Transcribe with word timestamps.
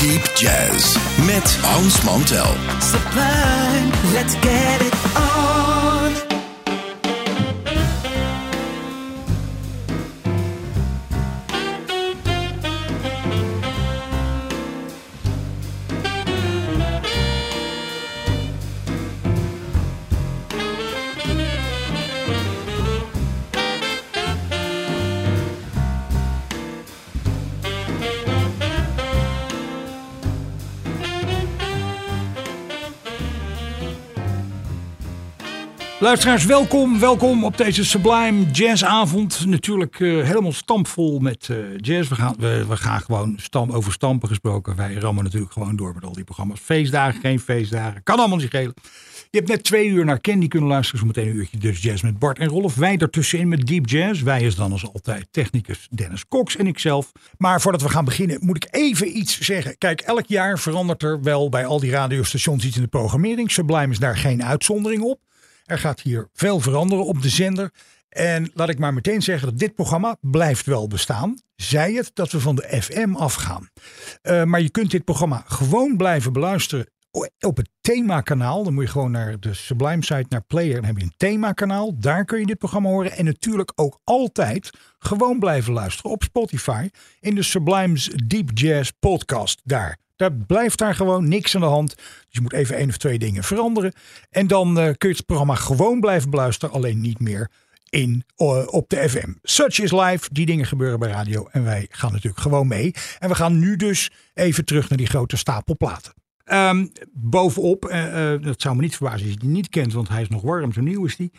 Deep 0.00 0.30
Jazz 0.34 0.96
met 1.26 1.58
Hans 1.62 2.02
Mantel. 2.02 2.54
let's 4.12 4.34
get 4.40 4.99
Luisteraars, 36.00 36.44
welkom. 36.44 36.98
Welkom 36.98 37.44
op 37.44 37.56
deze 37.56 37.84
Sublime 37.84 38.50
Jazzavond. 38.50 39.46
Natuurlijk 39.46 40.00
eh, 40.00 40.08
helemaal 40.08 40.52
stampvol 40.52 41.18
met 41.18 41.48
eh, 41.50 41.56
jazz. 41.76 42.08
We 42.08 42.14
gaan, 42.14 42.34
we, 42.38 42.64
we 42.68 42.76
gaan 42.76 43.00
gewoon 43.00 43.34
stam, 43.36 43.70
over 43.70 43.92
stampen 43.92 44.28
gesproken. 44.28 44.76
Wij 44.76 44.94
rammen 44.94 45.24
natuurlijk 45.24 45.52
gewoon 45.52 45.76
door 45.76 45.94
met 45.94 46.04
al 46.04 46.12
die 46.12 46.24
programma's. 46.24 46.60
Feestdagen, 46.60 47.20
geen 47.20 47.40
feestdagen. 47.40 48.02
Kan 48.02 48.18
allemaal 48.18 48.36
niet 48.36 48.46
schelen. 48.46 48.74
Je 49.30 49.38
hebt 49.38 49.48
net 49.48 49.64
twee 49.64 49.88
uur 49.88 50.04
naar 50.04 50.20
Candy 50.20 50.48
kunnen 50.48 50.68
luisteren. 50.68 51.00
Zo 51.00 51.06
meteen 51.06 51.28
een 51.28 51.36
uurtje 51.36 51.58
dus 51.58 51.82
jazz 51.82 52.02
met 52.02 52.18
Bart 52.18 52.38
en 52.38 52.48
Rolf. 52.48 52.74
Wij 52.74 52.96
ertussenin 52.98 53.48
met 53.48 53.66
Deep 53.66 53.88
Jazz. 53.88 54.22
Wij 54.22 54.42
is 54.42 54.54
dan 54.54 54.72
als 54.72 54.92
altijd 54.92 55.26
technicus 55.30 55.88
Dennis 55.90 56.28
Cox 56.28 56.56
en 56.56 56.66
ikzelf. 56.66 57.12
Maar 57.38 57.60
voordat 57.60 57.82
we 57.82 57.88
gaan 57.88 58.04
beginnen 58.04 58.38
moet 58.40 58.64
ik 58.64 58.68
even 58.70 59.16
iets 59.18 59.40
zeggen. 59.40 59.78
Kijk, 59.78 60.00
elk 60.00 60.26
jaar 60.26 60.58
verandert 60.58 61.02
er 61.02 61.22
wel 61.22 61.48
bij 61.48 61.66
al 61.66 61.80
die 61.80 61.90
radiostations 61.90 62.64
iets 62.64 62.76
in 62.76 62.82
de 62.82 62.88
programmering. 62.88 63.50
Sublime 63.50 63.92
is 63.92 63.98
daar 63.98 64.16
geen 64.16 64.44
uitzondering 64.44 65.02
op. 65.02 65.20
Er 65.70 65.78
gaat 65.78 66.00
hier 66.00 66.28
veel 66.32 66.60
veranderen 66.60 67.06
op 67.06 67.22
de 67.22 67.28
zender. 67.28 67.70
En 68.08 68.50
laat 68.54 68.68
ik 68.68 68.78
maar 68.78 68.94
meteen 68.94 69.22
zeggen 69.22 69.48
dat 69.48 69.58
dit 69.58 69.74
programma 69.74 70.16
blijft 70.20 70.66
wel 70.66 70.88
bestaan. 70.88 71.38
Zij 71.56 71.92
het 71.92 72.10
dat 72.14 72.32
we 72.32 72.40
van 72.40 72.54
de 72.54 72.82
FM 72.82 73.14
afgaan. 73.14 73.68
Eh, 74.22 74.44
maar 74.44 74.60
je 74.60 74.70
kunt 74.70 74.90
dit 74.90 75.04
programma 75.04 75.42
gewoon 75.46 75.96
blijven 75.96 76.32
beluisteren 76.32 76.86
op 77.40 77.56
het 77.56 77.68
themakanaal. 77.80 78.64
Dan 78.64 78.74
moet 78.74 78.84
je 78.84 78.90
gewoon 78.90 79.10
naar 79.10 79.40
de 79.40 79.54
Sublime 79.54 80.04
site, 80.04 80.26
naar 80.28 80.44
Player. 80.46 80.74
Dan 80.74 80.84
heb 80.84 80.96
je 80.96 81.02
een 81.02 81.14
themakanaal. 81.16 81.98
Daar 81.98 82.24
kun 82.24 82.38
je 82.38 82.46
dit 82.46 82.58
programma 82.58 82.88
horen. 82.88 83.12
En 83.12 83.24
natuurlijk 83.24 83.72
ook 83.74 84.00
altijd 84.04 84.70
gewoon 84.98 85.38
blijven 85.38 85.72
luisteren 85.72 86.10
op 86.10 86.22
Spotify. 86.22 86.88
In 87.20 87.34
de 87.34 87.42
Sublime's 87.42 88.10
Deep 88.26 88.50
Jazz 88.54 88.90
podcast 88.98 89.60
daar. 89.64 89.98
Daar 90.20 90.32
blijft 90.32 90.78
daar 90.78 90.94
gewoon 90.94 91.28
niks 91.28 91.54
aan 91.54 91.60
de 91.60 91.66
hand. 91.66 91.96
Dus 91.96 92.26
je 92.28 92.40
moet 92.40 92.52
even 92.52 92.76
één 92.76 92.88
of 92.88 92.96
twee 92.96 93.18
dingen 93.18 93.44
veranderen. 93.44 93.92
En 94.30 94.46
dan 94.46 94.78
eh, 94.78 94.84
kun 94.98 95.08
je 95.08 95.14
het 95.14 95.26
programma 95.26 95.54
gewoon 95.54 96.00
blijven 96.00 96.30
beluisteren. 96.30 96.74
Alleen 96.74 97.00
niet 97.00 97.20
meer 97.20 97.50
in, 97.88 98.24
eh, 98.36 98.62
op 98.66 98.88
de 98.88 99.08
FM. 99.08 99.32
Such 99.42 99.78
is 99.78 99.92
live. 99.92 100.28
Die 100.32 100.46
dingen 100.46 100.66
gebeuren 100.66 100.98
bij 100.98 101.08
radio. 101.08 101.48
En 101.52 101.64
wij 101.64 101.86
gaan 101.90 102.12
natuurlijk 102.12 102.42
gewoon 102.42 102.68
mee. 102.68 102.94
En 103.18 103.28
we 103.28 103.34
gaan 103.34 103.58
nu 103.58 103.76
dus 103.76 104.10
even 104.34 104.64
terug 104.64 104.88
naar 104.88 104.98
die 104.98 105.06
grote 105.06 105.36
stapel 105.36 105.76
platen. 105.76 106.12
Ehm, 106.44 106.86
bovenop, 107.12 107.84
eh, 107.84 108.34
dat 108.40 108.60
zou 108.60 108.76
me 108.76 108.82
niet 108.82 108.96
verbazen 108.96 109.22
als 109.22 109.30
je 109.30 109.38
die 109.38 109.48
niet 109.48 109.68
kent, 109.68 109.92
want 109.92 110.08
hij 110.08 110.22
is 110.22 110.28
nog 110.28 110.42
warm, 110.42 110.72
zo 110.72 110.80
nieuw 110.80 111.04
is 111.04 111.16
die. 111.16 111.32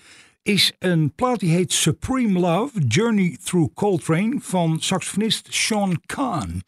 Is 0.44 0.74
een 0.80 1.14
plaat 1.16 1.40
die 1.40 1.52
heet 1.52 1.74
Supreme 1.74 2.40
Love, 2.40 2.80
Journey 2.88 3.38
Through 3.44 3.74
Coltrane 3.74 4.38
van 4.40 4.80
saxofonist 4.80 5.54
Sean 5.54 6.02
Kahn. 6.06 6.64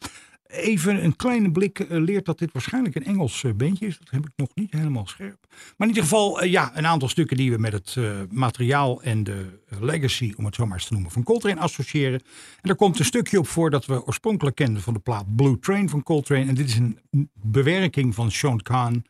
Even 0.54 1.04
een 1.04 1.16
kleine 1.16 1.50
blik 1.50 1.78
eh, 1.78 2.00
leert 2.00 2.24
dat 2.24 2.38
dit 2.38 2.52
waarschijnlijk 2.52 2.94
een 2.94 3.04
Engels 3.04 3.44
eh, 3.44 3.52
bandje 3.52 3.86
is. 3.86 3.98
Dat 3.98 4.10
heb 4.10 4.24
ik 4.24 4.32
nog 4.36 4.48
niet 4.54 4.72
helemaal 4.72 5.06
scherp. 5.06 5.46
Maar 5.48 5.88
in 5.88 5.94
ieder 5.94 6.02
geval, 6.02 6.40
eh, 6.40 6.50
ja, 6.50 6.76
een 6.76 6.86
aantal 6.86 7.08
stukken 7.08 7.36
die 7.36 7.50
we 7.50 7.58
met 7.58 7.72
het 7.72 7.96
materiaal 8.30 9.02
en 9.02 9.24
de 9.24 9.46
legacy, 9.80 10.32
om 10.36 10.44
het 10.44 10.54
zo 10.54 10.66
maar 10.66 10.76
eens 10.76 10.86
te 10.86 10.92
noemen, 10.92 11.10
van 11.10 11.22
Coltrane 11.22 11.60
associëren. 11.60 12.22
En 12.60 12.70
er 12.70 12.76
komt 12.76 12.98
een 12.98 13.04
stukje 13.04 13.38
op 13.38 13.48
voor 13.48 13.70
dat 13.70 13.86
we 13.86 14.06
oorspronkelijk 14.06 14.56
kenden 14.56 14.82
van 14.82 14.94
de 14.94 15.00
plaat 15.00 15.36
Blue 15.36 15.58
Train 15.58 15.88
van 15.88 16.02
Coltrane. 16.02 16.46
En 16.46 16.54
dit 16.54 16.68
is 16.68 16.76
een 16.76 16.98
bewerking 17.42 18.14
van 18.14 18.30
Sean 18.30 18.62
Kahn 18.62 19.04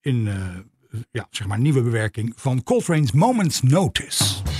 in, 0.00 0.28
ja, 1.10 1.26
zeg 1.30 1.46
maar, 1.46 1.58
nieuwe 1.58 1.82
bewerking 1.82 2.32
van 2.36 2.62
Coltrane's 2.62 3.12
Moments 3.12 3.62
Notice. 3.62 4.55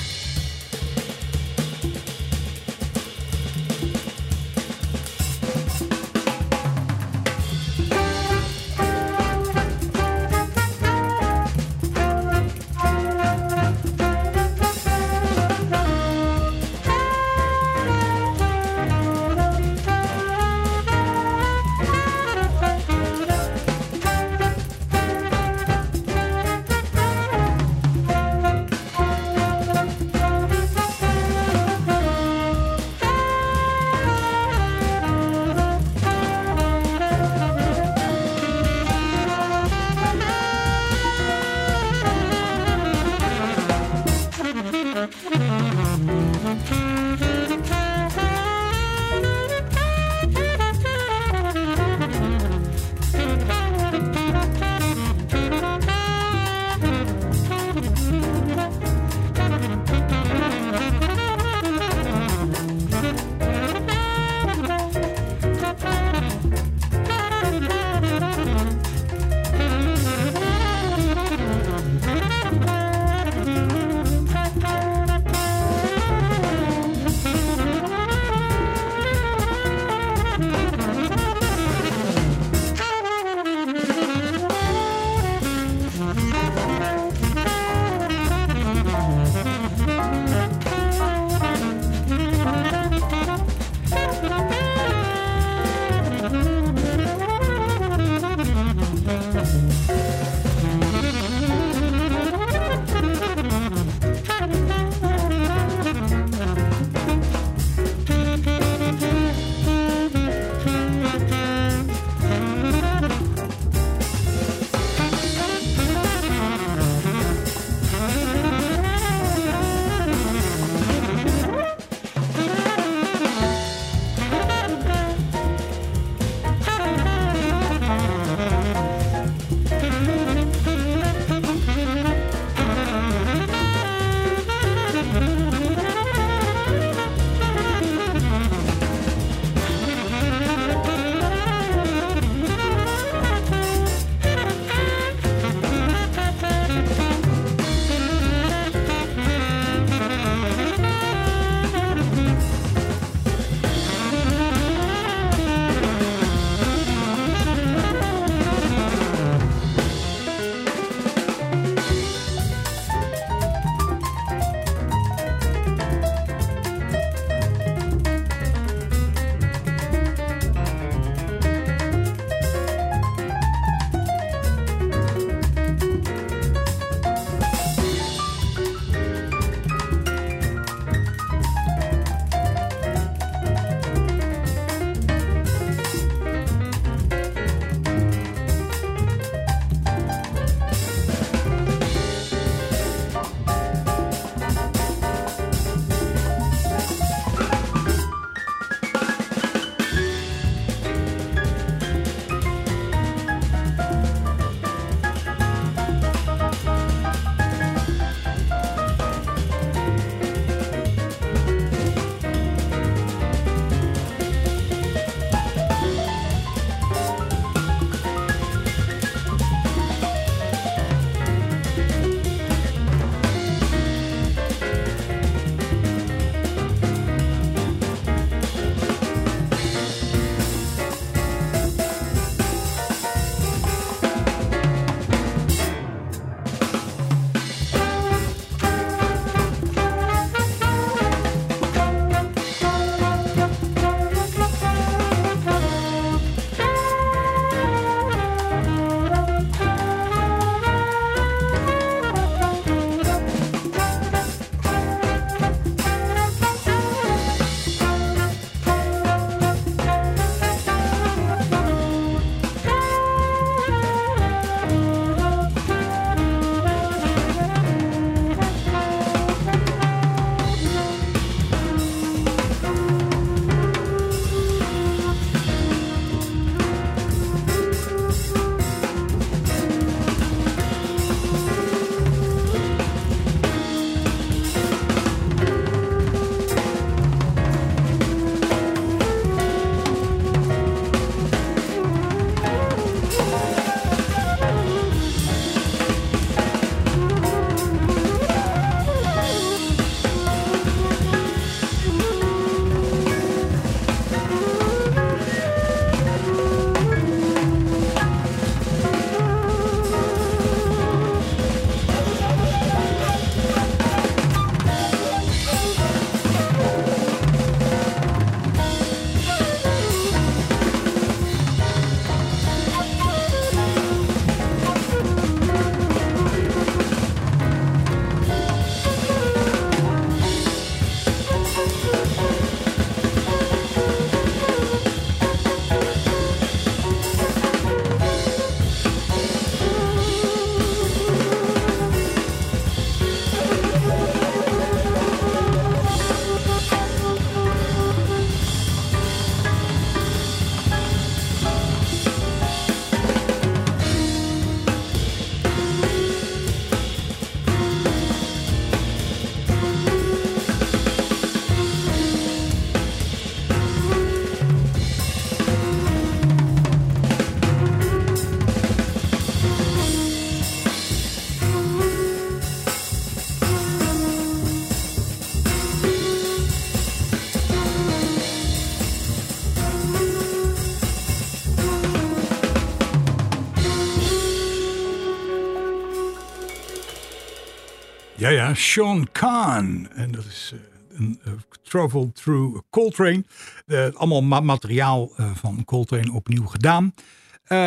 Sean 388.54 389.08
Khan. 389.12 389.88
En 389.90 390.10
dat 390.10 390.24
is 390.24 390.52
uh, 390.54 390.60
een 390.98 391.20
uh, 391.26 391.32
Travel 391.62 392.10
Through 392.12 392.60
Coltrane. 392.70 393.24
Uh, 393.66 393.86
allemaal 393.94 394.22
ma 394.22 394.40
materiaal 394.40 395.10
van 395.34 395.64
Coltrane 395.64 396.12
opnieuw 396.12 396.46
gedaan. 396.46 396.94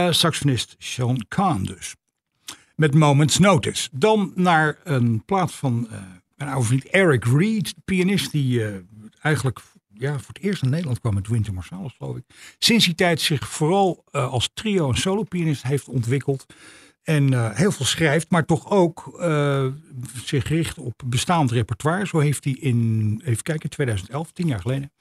saxofonist 0.09 0.75
Sean 0.77 1.25
Khan 1.27 1.63
dus. 1.63 1.95
Met 2.75 2.93
Moments 2.93 3.37
Notice. 3.37 3.89
Dan 3.91 4.31
naar 4.35 4.77
een 4.83 5.25
plaat 5.25 5.51
van 5.51 5.87
mijn 6.35 6.49
oude 6.49 6.65
vriend 6.65 6.85
Eric 6.85 7.25
Reed. 7.25 7.73
Pianist 7.85 8.31
die 8.31 8.63
eigenlijk 9.21 9.59
ja, 9.93 10.19
voor 10.19 10.33
het 10.33 10.43
eerst 10.43 10.63
in 10.63 10.69
Nederland 10.69 10.99
kwam 10.99 11.13
met 11.13 11.27
Winter 11.27 11.53
Marsalis, 11.53 11.93
geloof 11.97 12.17
ik. 12.17 12.23
Sinds 12.59 12.85
die 12.85 12.95
tijd 12.95 13.21
zich 13.21 13.49
vooral 13.49 14.03
als 14.11 14.49
trio- 14.53 14.89
en 14.89 14.97
solo-pianist 14.97 15.63
heeft 15.63 15.87
ontwikkeld. 15.87 16.45
En 17.09 17.31
uh, 17.31 17.49
heel 17.53 17.71
veel 17.71 17.85
schrijft, 17.85 18.29
maar 18.29 18.45
toch 18.45 18.69
ook 18.69 19.17
uh, 19.19 19.65
zich 20.25 20.47
richt 20.47 20.77
op 20.77 21.01
bestaand 21.05 21.51
repertoire. 21.51 22.07
Zo 22.07 22.19
heeft 22.19 22.43
hij 22.43 22.53
in, 22.53 23.21
even 23.25 23.43
kijken, 23.43 23.69
2011, 23.69 24.31
tien 24.31 24.47
jaar 24.47 24.59
geleden, 24.59 24.91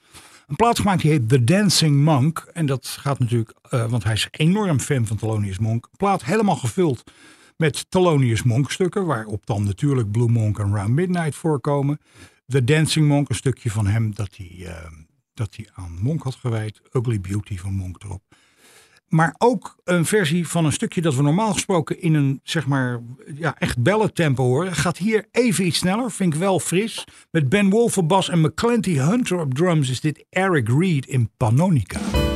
een 0.47 0.57
plaats 0.57 0.81
gemaakt 0.81 1.03
die 1.03 1.11
heet 1.11 1.29
The 1.29 1.45
Dancing 1.45 2.05
Monk. 2.05 2.51
En 2.53 2.67
dat 2.67 2.87
gaat 2.87 3.19
natuurlijk, 3.19 3.55
uh, 3.71 3.91
want 3.91 4.05
hij 4.05 4.13
is 4.13 4.29
enorm 4.31 4.81
fan 4.81 5.07
van 5.07 5.17
Thelonious 5.17 5.59
Monk. 5.59 5.85
Een 5.85 5.97
plaat 5.97 6.25
helemaal 6.25 6.57
gevuld 6.57 7.05
met 7.57 7.87
Thelonious 7.89 8.43
Monk 8.43 8.71
stukken, 8.71 9.07
waarop 9.07 9.47
dan 9.47 9.65
natuurlijk 9.65 10.11
Blue 10.11 10.29
Monk 10.29 10.59
en 10.59 10.75
Round 10.75 10.95
Midnight 10.95 11.35
voorkomen. 11.35 12.01
The 12.47 12.65
Dancing 12.65 13.09
Monk, 13.09 13.29
een 13.29 13.35
stukje 13.35 13.71
van 13.71 13.87
hem 13.87 14.15
dat 14.15 14.37
hij, 14.37 14.75
dat 15.35 15.57
hij 15.57 15.69
aan 15.73 15.99
Monk 16.01 16.23
had 16.23 16.35
gewijd. 16.35 16.81
Ugly 16.93 17.21
Beauty 17.21 17.59
van 17.59 17.73
Monk 17.73 18.03
erop. 18.05 18.23
Maar 19.09 19.35
ook 19.39 19.77
een 19.85 20.05
versie 20.05 20.49
van 20.49 20.65
een 20.65 20.73
stukje 20.73 21.01
dat 21.01 21.15
we 21.15 21.23
normaal 21.23 21.53
gesproken 21.53 22.01
in 22.01 22.15
een, 22.15 22.41
zeg 22.43 22.67
maar, 22.67 23.01
ja, 23.35 23.55
echt 23.59 23.83
bellentempo 23.83 24.45
horen. 24.45 24.75
Gaat 24.75 24.99
hier 24.99 25.27
even 25.31 25.67
iets 25.67 25.79
sneller, 25.79 26.11
vind 26.11 26.35
ik 26.35 26.41
wel 26.41 26.61
fris. 26.61 27.05
Met 27.31 27.49
Ben 27.49 27.71
Wolf 27.71 27.97
en 28.29 28.41
McClenty 28.41 28.95
Hunter 28.95 29.41
op 29.41 29.55
drums 29.55 29.91
is 29.91 30.01
dit 30.01 30.25
Eric 30.31 30.69
Reed 30.69 31.07
in 31.07 31.31
Panonica. 31.37 32.28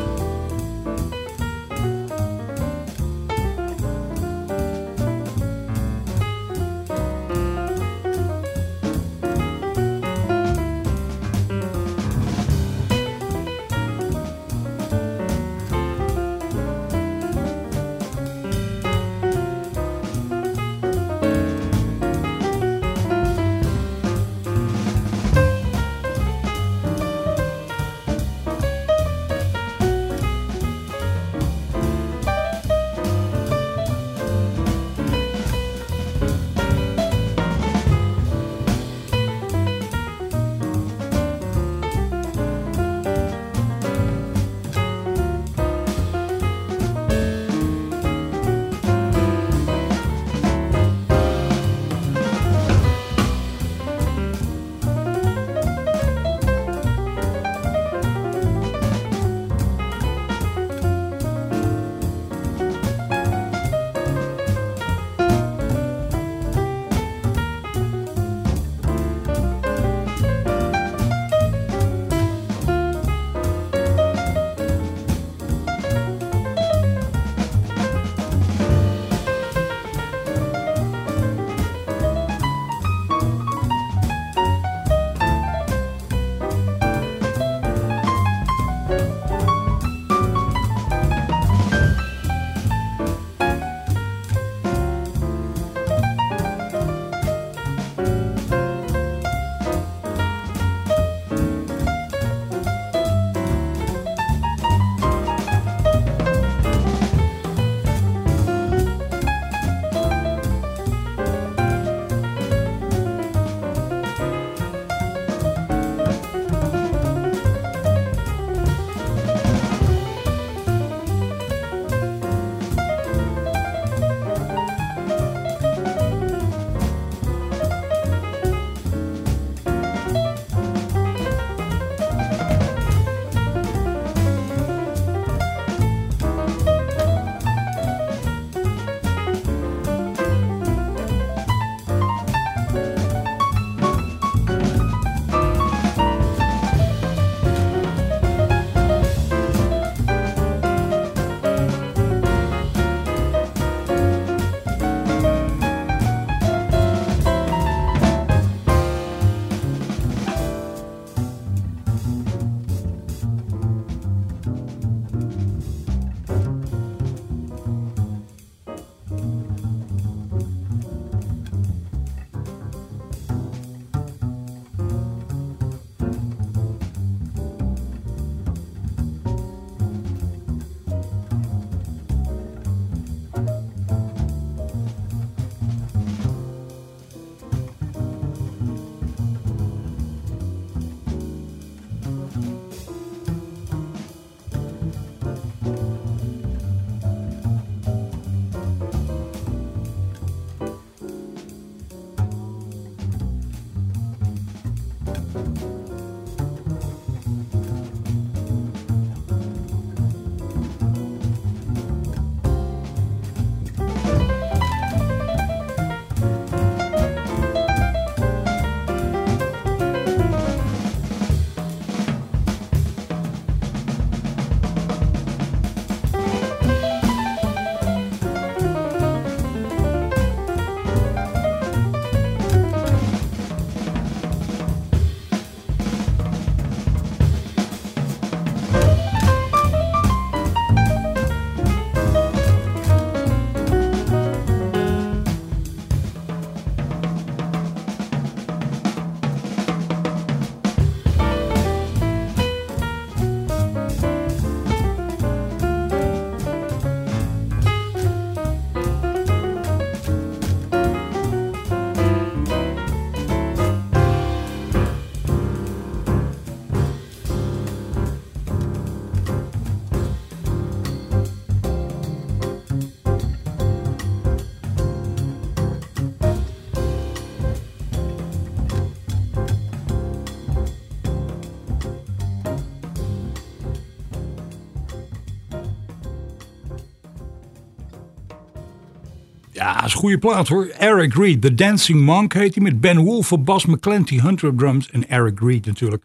Ja, 289.63 289.75
dat 289.75 289.85
is 289.85 289.93
een 289.93 289.99
goede 289.99 290.19
plaat 290.19 290.49
hoor. 290.49 290.67
Eric 290.67 291.15
Reed, 291.15 291.41
The 291.41 291.55
Dancing 291.55 292.01
Monk 292.01 292.33
heet 292.33 292.55
hij. 292.55 292.63
Met 292.63 292.81
Ben 292.81 292.99
Wolf 292.99 293.33
op 293.33 293.45
bas, 293.45 293.67
McClenty 293.67 294.21
Hunter 294.21 294.55
drums. 294.55 294.91
En 294.91 295.09
Eric 295.09 295.41
Reed 295.41 295.67
natuurlijk 295.67 296.05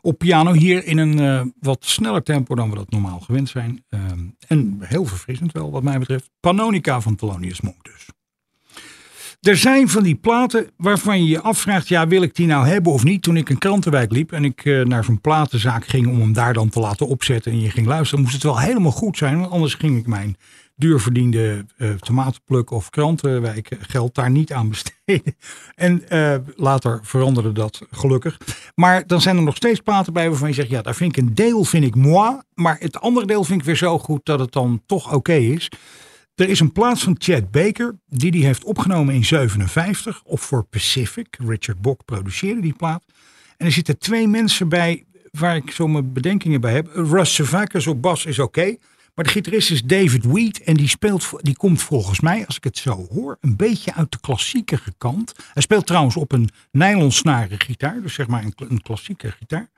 op 0.00 0.18
piano. 0.18 0.52
Hier 0.52 0.84
in 0.84 0.98
een 0.98 1.20
eh, 1.20 1.40
wat 1.60 1.84
sneller 1.84 2.22
tempo 2.22 2.54
dan 2.54 2.70
we 2.70 2.76
dat 2.76 2.90
normaal 2.90 3.20
gewend 3.20 3.48
zijn. 3.48 3.84
Ehm, 3.88 4.18
en 4.46 4.78
heel 4.80 5.04
verfrissend 5.04 5.52
wel 5.52 5.70
wat 5.70 5.82
mij 5.82 5.98
betreft. 5.98 6.30
Panonica 6.40 7.00
van 7.00 7.16
Thelonious 7.16 7.60
Monk 7.60 7.84
dus. 7.84 8.06
Er 9.40 9.56
zijn 9.56 9.88
van 9.88 10.02
die 10.02 10.14
platen 10.14 10.70
waarvan 10.76 11.24
je 11.24 11.28
je 11.28 11.40
afvraagt, 11.40 11.88
ja, 11.88 12.06
wil 12.06 12.22
ik 12.22 12.34
die 12.34 12.46
nou 12.46 12.66
hebben 12.66 12.92
of 12.92 13.04
niet? 13.04 13.22
Toen 13.22 13.36
ik 13.36 13.48
een 13.48 13.58
krantenwijk 13.58 14.12
liep 14.12 14.32
en 14.32 14.44
ik 14.44 14.64
uh, 14.64 14.84
naar 14.84 15.04
zo'n 15.04 15.20
platenzaak 15.20 15.86
ging 15.86 16.06
om 16.06 16.20
hem 16.20 16.32
daar 16.32 16.52
dan 16.52 16.68
te 16.68 16.80
laten 16.80 17.08
opzetten 17.08 17.52
en 17.52 17.60
je 17.60 17.70
ging 17.70 17.86
luisteren, 17.86 18.22
moest 18.24 18.34
het 18.34 18.42
wel 18.42 18.58
helemaal 18.58 18.90
goed 18.90 19.16
zijn, 19.16 19.38
want 19.38 19.52
anders 19.52 19.74
ging 19.74 19.98
ik 19.98 20.06
mijn 20.06 20.36
duurverdiende 20.82 21.64
uh, 21.78 21.90
tomatenpluk 21.94 22.70
of 22.70 22.90
krantenwijk 22.90 23.76
geld 23.80 24.14
daar 24.14 24.30
niet 24.30 24.52
aan 24.52 24.68
besteden. 24.68 25.00
En 25.74 26.02
uh, 26.08 26.34
later 26.56 27.00
veranderde 27.02 27.52
dat 27.52 27.82
gelukkig. 27.90 28.38
Maar 28.74 29.06
dan 29.06 29.20
zijn 29.20 29.36
er 29.36 29.42
nog 29.42 29.56
steeds 29.56 29.80
platen 29.80 30.12
bij 30.12 30.28
waarvan 30.28 30.48
je 30.48 30.54
zegt, 30.54 30.68
ja, 30.68 30.82
daar 30.82 30.94
vind 30.94 31.16
ik 31.16 31.22
een 31.22 31.34
deel 31.34 31.64
vind 31.64 31.84
ik 31.84 31.94
moi, 31.94 32.40
maar 32.54 32.76
het 32.80 33.00
andere 33.00 33.26
deel 33.26 33.44
vind 33.44 33.60
ik 33.60 33.66
weer 33.66 33.76
zo 33.76 33.98
goed 33.98 34.20
dat 34.24 34.38
het 34.38 34.52
dan 34.52 34.82
toch 34.86 35.12
oké 35.12 35.32
is. 35.32 35.68
Er 36.34 36.48
is 36.48 36.60
een 36.60 36.72
plaats 36.72 37.02
van 37.02 37.16
Chad 37.18 37.50
Baker, 37.50 37.98
die 38.06 38.30
die 38.30 38.44
heeft 38.44 38.64
opgenomen 38.64 39.14
in 39.14 39.24
57, 39.24 40.22
of 40.24 40.40
voor 40.40 40.64
Pacific. 40.64 41.36
Richard 41.46 41.80
Bock 41.80 42.04
produceerde 42.04 42.60
die 42.60 42.74
plaat. 42.74 43.04
En 43.56 43.66
er 43.66 43.72
zitten 43.72 43.98
twee 43.98 44.28
mensen 44.28 44.68
bij 44.68 45.04
waar 45.30 45.56
ik 45.56 45.70
zo 45.70 45.88
mijn 45.88 46.12
bedenkingen 46.12 46.60
bij 46.60 46.72
heb. 46.72 46.88
Russ 46.94 47.34
Servakis 47.34 47.86
op 47.86 48.02
bas 48.02 48.24
is 48.26 48.38
oké. 48.38 48.76
Maar 49.14 49.24
de 49.24 49.30
gitarist 49.30 49.70
is 49.70 49.82
David 49.82 50.24
Wheat 50.24 50.56
en 50.56 50.74
die, 50.74 50.88
speelt, 50.88 51.30
die 51.36 51.56
komt 51.56 51.82
volgens 51.82 52.20
mij, 52.20 52.46
als 52.46 52.56
ik 52.56 52.64
het 52.64 52.78
zo 52.78 53.06
hoor, 53.10 53.36
een 53.40 53.56
beetje 53.56 53.94
uit 53.94 54.12
de 54.12 54.20
klassieke 54.20 54.78
kant. 54.98 55.32
Hij 55.52 55.62
speelt 55.62 55.86
trouwens 55.86 56.16
op 56.16 56.32
een 56.32 56.50
nylonsnaren 56.70 57.60
gitaar, 57.60 58.02
dus 58.02 58.14
zeg 58.14 58.26
maar 58.26 58.44
een, 58.44 58.54
een 58.68 58.82
klassieke 58.82 59.30
gitaar. 59.30 59.70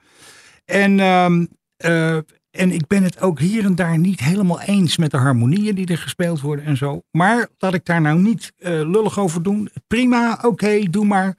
En 0.65 1.01
um, 1.01 1.49
uh, 1.85 2.19
en 2.55 2.71
ik 2.73 2.87
ben 2.87 3.03
het 3.03 3.21
ook 3.21 3.41
hier 3.41 3.65
en 3.65 3.75
daar 3.75 3.99
niet 3.99 4.21
helemaal 4.21 4.61
eens 4.61 4.97
met 4.97 5.11
de 5.11 5.17
harmonieën 5.17 5.75
die 5.75 5.87
er 5.87 5.99
gespeeld 5.99 6.41
worden 6.41 6.65
en 6.65 6.77
zo. 6.77 7.03
Maar 7.11 7.49
laat 7.59 7.75
ik 7.75 7.85
daar 7.85 8.01
nou 8.01 8.19
niet 8.19 8.53
uh, 8.59 8.69
lullig 8.71 9.19
over 9.19 9.43
doen. 9.43 9.71
Prima, 9.87 10.39
oké, 10.43 10.81
doe 10.91 11.05
maar. 11.05 11.37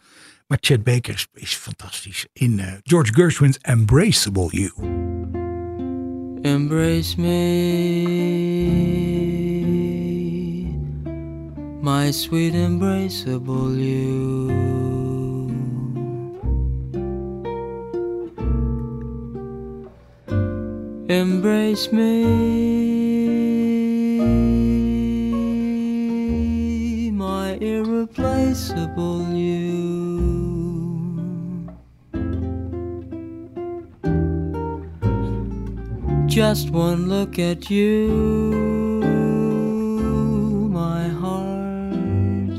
Maar 0.48 0.58
Chet 0.62 0.84
Baker 0.84 1.14
is, 1.14 1.28
is 1.34 1.54
fantastisch 1.54 2.28
in 2.34 2.60
uh, 2.60 2.74
George 2.84 3.14
Gershwin's 3.14 3.58
Embraceable 3.58 4.48
You. 4.50 4.72
Embrace 6.46 7.18
me, 7.18 7.34
my 11.82 12.12
sweet 12.12 12.54
embraceable 12.54 13.76
you. 13.76 14.52
Embrace 21.10 21.92
me, 21.92 22.30
my 27.10 27.54
irreplaceable 27.54 29.34
you. 29.34 30.05
Just 36.36 36.70
one 36.72 37.08
look 37.08 37.40
at 37.40 37.70
you, 37.70 38.10
my 40.70 41.08
heart 41.08 42.52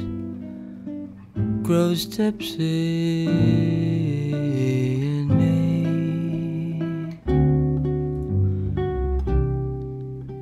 grows 1.62 2.06
tipsy. 2.06 3.26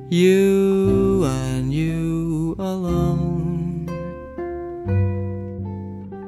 you 0.09 1.25
and 1.25 1.73
you 1.73 2.55
alone. 2.57 3.85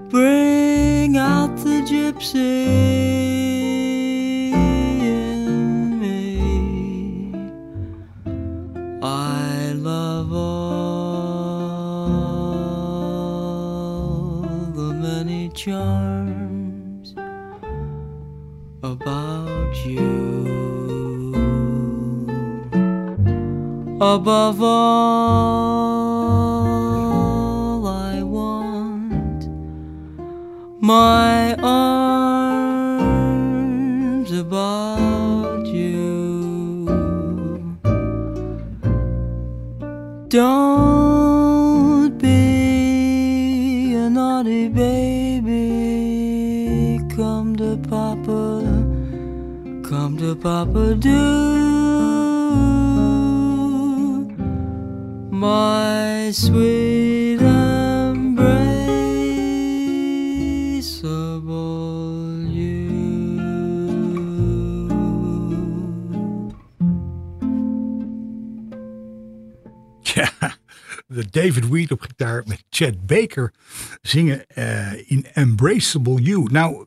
Bring 0.09 1.15
out 1.15 1.55
the 1.55 1.85
gypsy 1.87 3.66
I 9.03 9.73
love 9.73 10.33
all 10.33 10.87
the 14.73 14.91
many 14.93 15.49
charms 15.49 17.13
about 18.81 19.85
you. 19.85 20.47
Above 24.01 24.61
all, 24.63 24.67
I 27.87 28.23
want 28.23 29.47
my 30.81 31.36
Papa, 50.41 50.95
do. 50.95 51.57
my 55.31 56.31
sweet 56.31 56.76
David 71.29 71.69
Weed 71.69 71.91
op 71.91 72.01
gitaar 72.01 72.43
met 72.45 72.63
Chad 72.69 73.05
Baker 73.05 73.53
zingen 74.01 74.45
uh, 74.55 74.91
in 75.05 75.25
Embraceable 75.33 76.21
You. 76.21 76.47
Nou, 76.51 76.85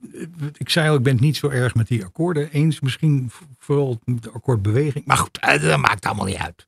ik 0.56 0.68
zei 0.68 0.88
al, 0.88 0.94
ik 0.94 1.02
ben 1.02 1.12
het 1.12 1.22
niet 1.22 1.36
zo 1.36 1.48
erg 1.48 1.74
met 1.74 1.88
die 1.88 2.04
akkoorden 2.04 2.50
eens. 2.50 2.80
Misschien 2.80 3.30
vooral 3.58 4.00
de 4.04 4.30
akkoordbeweging. 4.30 5.04
Maar 5.04 5.16
goed, 5.16 5.38
eh, 5.38 5.62
dat 5.62 5.80
maakt 5.80 6.06
allemaal 6.06 6.26
niet 6.26 6.36
uit. 6.36 6.64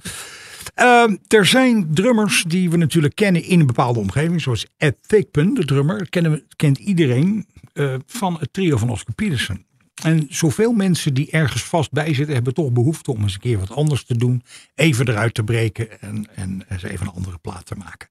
Uh, 0.77 1.17
er 1.29 1.47
zijn 1.47 1.95
drummers 1.95 2.45
die 2.47 2.71
we 2.71 2.77
natuurlijk 2.77 3.15
kennen 3.15 3.45
in 3.45 3.61
een 3.61 3.67
bepaalde 3.67 3.99
omgeving, 3.99 4.41
zoals 4.41 4.67
Ed 4.77 4.97
Thigpen, 5.07 5.55
de 5.55 5.65
drummer. 5.65 6.09
Kennen, 6.09 6.45
kent 6.57 6.79
iedereen 6.79 7.47
van 8.07 8.37
het 8.39 8.53
trio 8.53 8.77
van 8.77 8.91
Oscar 8.91 9.15
Peterson. 9.15 9.65
En 10.03 10.27
zoveel 10.29 10.73
mensen 10.73 11.15
die 11.15 11.31
ergens 11.31 11.65
vast 11.65 11.93
bij 11.93 12.15
zitten, 12.15 12.35
hebben 12.35 12.55
toch 12.55 12.73
behoefte 12.73 13.11
om 13.11 13.23
eens 13.23 13.35
een 13.35 13.41
keer 13.41 13.59
wat 13.59 13.71
anders 13.71 14.05
te 14.05 14.17
doen. 14.17 14.43
Even 14.75 15.09
eruit 15.09 15.35
te 15.35 15.45
breken 15.45 16.01
en, 16.01 16.27
en 16.35 16.65
eens 16.69 16.83
even 16.83 17.07
een 17.07 17.13
andere 17.13 17.39
plaat 17.39 17.67
te 17.67 17.75
maken. 17.75 18.09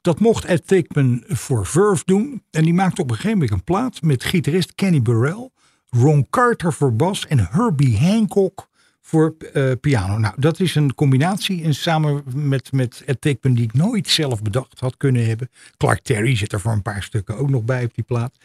Dat 0.00 0.20
mocht 0.20 0.44
Ed 0.44 0.66
Thigpen 0.66 1.24
voor 1.26 1.66
Verve 1.66 2.02
doen. 2.04 2.42
En 2.50 2.62
die 2.62 2.74
maakte 2.74 3.02
op 3.02 3.10
een 3.10 3.16
gegeven 3.16 3.38
moment 3.38 3.56
een 3.56 3.64
plaat 3.64 4.02
met 4.02 4.24
gitarist 4.24 4.74
Kenny 4.74 5.02
Burrell, 5.02 5.50
Ron 5.88 6.26
Carter 6.30 6.72
voor 6.72 6.96
bas 6.96 7.26
en 7.26 7.48
Herbie 7.50 7.98
Hancock 7.98 8.68
voor 9.00 9.36
uh, 9.54 9.72
piano. 9.80 10.18
Nou, 10.18 10.34
dat 10.38 10.60
is 10.60 10.74
een 10.74 10.94
combinatie 10.94 11.62
en 11.62 11.74
samen 11.74 12.22
met, 12.34 12.72
met 12.72 13.02
Ed 13.06 13.22
die 13.40 13.62
ik 13.62 13.72
nooit 13.72 14.08
zelf 14.08 14.42
bedacht 14.42 14.80
had 14.80 14.96
kunnen 14.96 15.26
hebben. 15.26 15.50
Clark 15.76 16.00
Terry 16.00 16.36
zit 16.36 16.52
er 16.52 16.60
voor 16.60 16.72
een 16.72 16.82
paar 16.82 17.02
stukken 17.02 17.36
ook 17.36 17.50
nog 17.50 17.64
bij 17.64 17.84
op 17.84 17.94
die 17.94 18.04
plaat. 18.04 18.36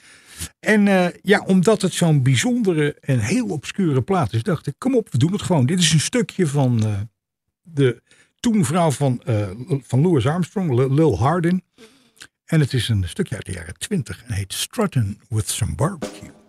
En 0.60 0.86
uh, 0.86 1.08
ja, 1.22 1.44
omdat 1.46 1.82
het 1.82 1.94
zo'n 1.94 2.24
bijzondere 2.24 2.98
en 3.02 3.20
heel 3.20 3.48
obscure 3.48 4.02
plaat 4.02 4.34
is, 4.34 4.44
dacht 4.44 4.68
ik, 4.68 4.74
kom 4.78 4.96
op, 4.96 5.12
we 5.12 5.18
doen 5.18 5.32
het 5.32 5.42
gewoon. 5.42 5.66
Dit 5.66 5.80
is 5.80 5.94
een 5.94 6.00
stukje 6.00 6.48
van 6.48 6.86
uh, 6.86 7.00
de 7.62 8.02
toen 8.40 8.66
vrouw 8.66 8.92
van, 8.92 9.22
van 9.84 10.02
Louis 10.02 10.28
Armstrong, 10.28 10.94
Lil 10.94 11.18
Hardin. 11.20 11.64
En 12.46 12.60
het 12.60 12.74
is 12.74 12.90
een 12.90 13.04
stukje 13.08 13.36
uit 13.36 13.46
de 13.46 13.52
jaren 13.52 13.78
20 13.78 14.24
en 14.24 14.34
heet 14.34 14.54
Strutting 14.54 15.22
with 15.30 15.50
Some 15.50 15.76
Barbecue. 15.76 16.41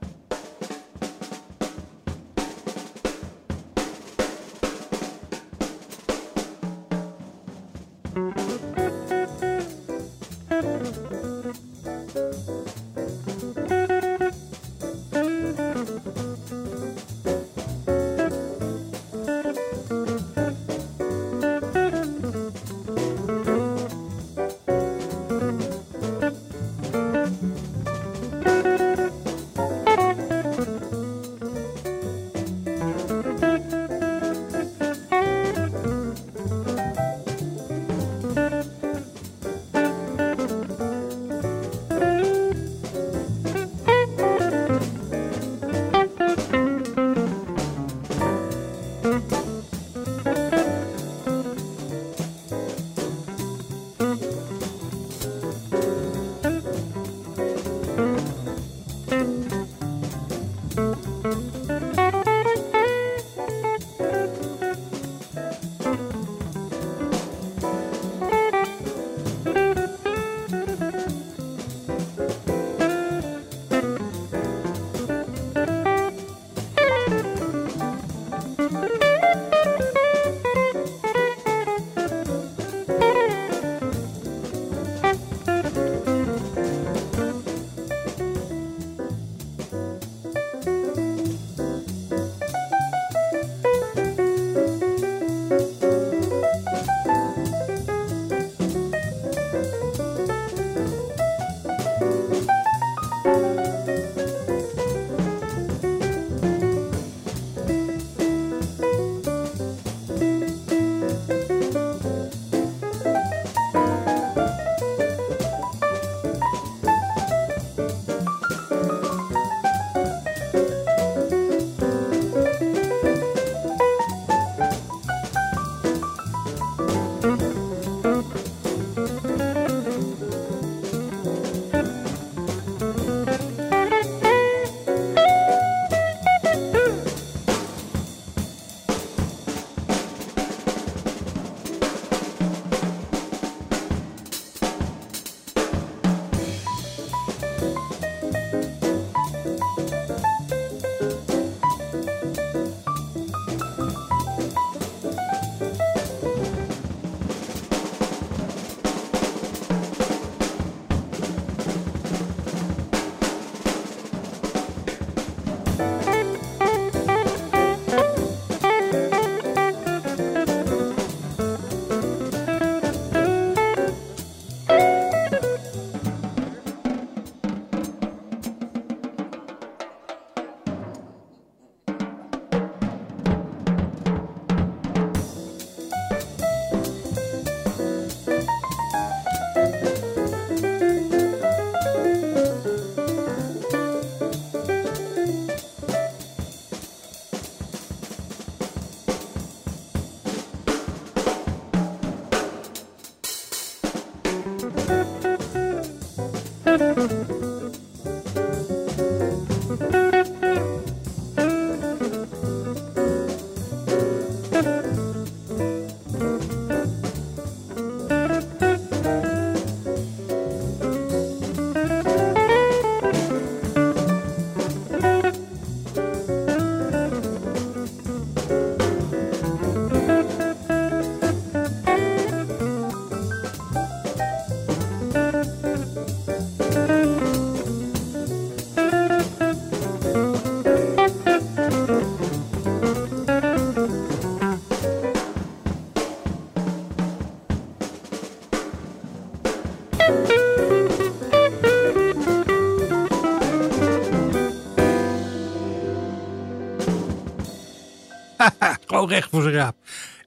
Gewoon 259.03 259.17
recht 259.17 259.31
voor 259.31 259.43
zijn 259.43 259.55
raap. 259.55 259.77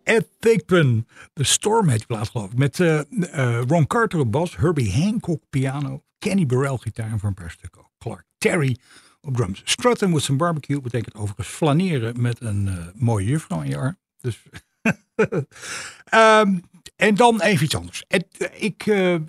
Ed 0.04 0.28
Thigpen, 0.40 1.08
de 1.34 1.44
Storm 1.44 1.88
heet 1.88 1.98
die 1.98 2.08
plaat 2.08 2.30
geloof 2.30 2.52
ik. 2.52 2.58
Met 2.58 2.80
eh, 2.80 3.00
eh, 3.00 3.62
Ron 3.68 3.88
Carter 3.88 4.20
op 4.20 4.32
bas, 4.32 4.58
Herbie 4.58 4.92
Hancock 4.92 5.42
piano, 5.50 6.04
Kenny 6.20 6.46
Burrell 6.46 6.78
gitaar 6.78 7.12
en 7.12 7.20
voor 7.20 7.30
een 7.30 7.36
paar 7.36 7.52
stukken 7.52 7.82
ook 7.82 7.90
Clark 7.98 8.26
Terry 8.38 8.78
op 9.22 9.36
drums. 9.36 9.62
Strutting 9.64 10.14
with 10.14 10.24
some 10.24 10.38
barbecue 10.38 10.82
betekent 10.82 11.16
overigens 11.16 11.48
flaneren 11.48 12.22
met 12.22 12.42
een 12.42 12.68
eh, 12.68 12.74
mooie 12.96 13.26
juffrouw 13.26 13.62
in 13.62 13.70
je 13.70 13.78
arm. 13.78 13.98
Dus 14.22 14.42
Ehm, 16.06 16.58
en 16.96 17.16
dan 17.16 17.42
even 17.42 17.66
iets 17.66 17.76
anders. 17.76 18.04
Ik 18.58 18.84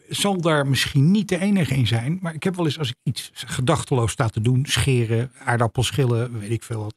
zal 0.09 0.41
daar 0.41 0.67
misschien 0.67 1.11
niet 1.11 1.29
de 1.29 1.39
enige 1.39 1.75
in 1.75 1.87
zijn. 1.87 2.19
Maar 2.23 2.35
ik 2.35 2.43
heb 2.43 2.57
wel 2.57 2.65
eens 2.65 2.79
als 2.79 2.89
ik 2.89 2.97
iets 3.03 3.31
gedachteloos 3.35 4.13
sta 4.13 4.29
te 4.29 4.41
doen. 4.41 4.65
Scheren, 4.69 5.33
aardappels 5.45 5.87
schillen, 5.87 6.39
weet 6.39 6.51
ik 6.51 6.63
veel 6.63 6.83
wat. 6.83 6.95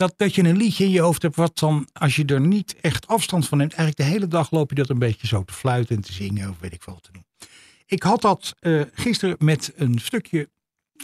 Dat, 0.00 0.14
dat 0.16 0.34
je 0.34 0.42
een 0.42 0.56
liedje 0.56 0.84
in 0.84 0.90
je 0.90 1.00
hoofd 1.00 1.22
hebt 1.22 1.36
wat 1.36 1.58
dan, 1.58 1.88
als 1.92 2.16
je 2.16 2.24
er 2.24 2.40
niet 2.40 2.76
echt 2.80 3.06
afstand 3.06 3.48
van 3.48 3.58
neemt. 3.58 3.72
Eigenlijk 3.72 4.08
de 4.08 4.16
hele 4.16 4.28
dag 4.28 4.50
loop 4.50 4.68
je 4.68 4.74
dat 4.74 4.88
een 4.88 4.98
beetje 4.98 5.26
zo 5.26 5.44
te 5.44 5.52
fluiten 5.52 5.96
en 5.96 6.02
te 6.02 6.12
zingen 6.12 6.50
of 6.50 6.60
weet 6.60 6.72
ik 6.72 6.84
wat 6.84 7.02
te 7.02 7.12
doen. 7.12 7.24
Ik 7.86 8.02
had 8.02 8.20
dat 8.20 8.54
eh, 8.58 8.82
gisteren 8.92 9.36
met 9.38 9.72
een 9.76 9.98
stukje, 9.98 10.48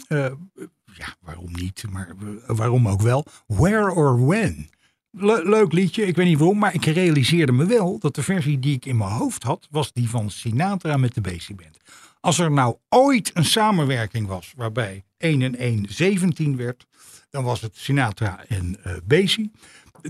eh, 0.07 0.31
ja 0.93 1.15
waarom 1.21 1.51
niet, 1.51 1.83
maar 1.89 2.15
waarom 2.47 2.87
ook 2.87 3.01
wel. 3.01 3.25
Where 3.47 3.91
or 3.93 4.25
When. 4.25 4.69
Le- 5.11 5.41
leuk 5.43 5.71
liedje, 5.71 6.05
ik 6.05 6.15
weet 6.15 6.27
niet 6.27 6.37
waarom, 6.37 6.57
maar 6.57 6.73
ik 6.73 6.85
realiseerde 6.85 7.51
me 7.51 7.65
wel 7.65 7.99
dat 7.99 8.15
de 8.15 8.23
versie 8.23 8.59
die 8.59 8.75
ik 8.75 8.85
in 8.85 8.97
mijn 8.97 9.11
hoofd 9.11 9.43
had, 9.43 9.67
was 9.69 9.93
die 9.93 10.09
van 10.09 10.31
Sinatra 10.31 10.97
met 10.97 11.13
de 11.13 11.21
Basie 11.21 11.55
Band. 11.55 11.77
Als 12.19 12.39
er 12.39 12.51
nou 12.51 12.77
ooit 12.89 13.31
een 13.33 13.45
samenwerking 13.45 14.27
was 14.27 14.53
waarbij 14.55 15.03
1 15.17 15.41
en 15.41 15.55
1 15.55 15.85
17 15.89 16.57
werd, 16.57 16.85
dan 17.37 17.45
was 17.45 17.61
het 17.61 17.75
Sinatra 17.75 18.43
en 18.47 18.77
eh 18.83 18.93
Basie. 19.05 19.51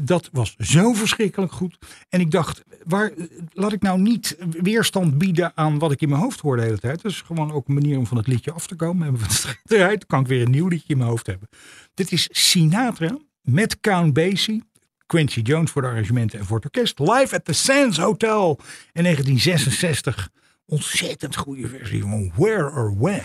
Dat 0.01 0.29
was 0.31 0.55
zo 0.57 0.93
verschrikkelijk 0.93 1.51
goed. 1.51 1.77
En 2.09 2.19
ik 2.19 2.31
dacht, 2.31 2.63
waar, 2.83 3.11
laat 3.53 3.71
ik 3.71 3.81
nou 3.81 3.99
niet 3.99 4.37
weerstand 4.61 5.17
bieden 5.17 5.51
aan 5.55 5.79
wat 5.79 5.91
ik 5.91 6.01
in 6.01 6.09
mijn 6.09 6.21
hoofd 6.21 6.39
hoorde 6.39 6.61
de 6.61 6.67
hele 6.67 6.79
tijd. 6.79 7.01
Dat 7.01 7.11
is 7.11 7.21
gewoon 7.21 7.51
ook 7.51 7.67
een 7.67 7.73
manier 7.73 7.97
om 7.97 8.07
van 8.07 8.17
het 8.17 8.27
liedje 8.27 8.51
af 8.51 8.67
te 8.67 8.75
komen. 8.75 9.03
Hebben 9.03 9.21
we 9.67 9.97
kan 10.07 10.19
ik 10.19 10.27
weer 10.27 10.41
een 10.41 10.51
nieuw 10.51 10.67
liedje 10.67 10.93
in 10.93 10.97
mijn 10.97 11.09
hoofd 11.09 11.27
hebben. 11.27 11.49
Dit 11.93 12.11
is 12.11 12.27
Sinatra 12.31 13.17
met 13.41 13.79
Count 13.79 14.13
Basie. 14.13 14.63
Quincy 15.05 15.39
Jones 15.39 15.71
voor 15.71 15.81
de 15.81 15.87
arrangementen 15.87 16.39
en 16.39 16.45
voor 16.45 16.55
het 16.55 16.65
orkest. 16.65 16.99
Live 16.99 17.35
at 17.35 17.45
the 17.45 17.53
Sands 17.53 17.97
Hotel 17.97 18.59
in 18.93 19.03
1966. 19.03 20.29
Ontzettend 20.65 21.35
goede 21.35 21.67
versie 21.67 22.01
van 22.01 22.31
Where 22.35 22.71
or 22.71 22.97
When. 22.99 23.23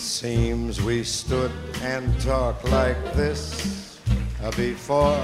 Seems 0.00 0.80
we 0.80 1.04
stood 1.04 1.52
and 1.82 2.18
talked 2.22 2.64
like 2.70 3.12
this 3.12 4.00
uh, 4.42 4.50
before. 4.52 5.22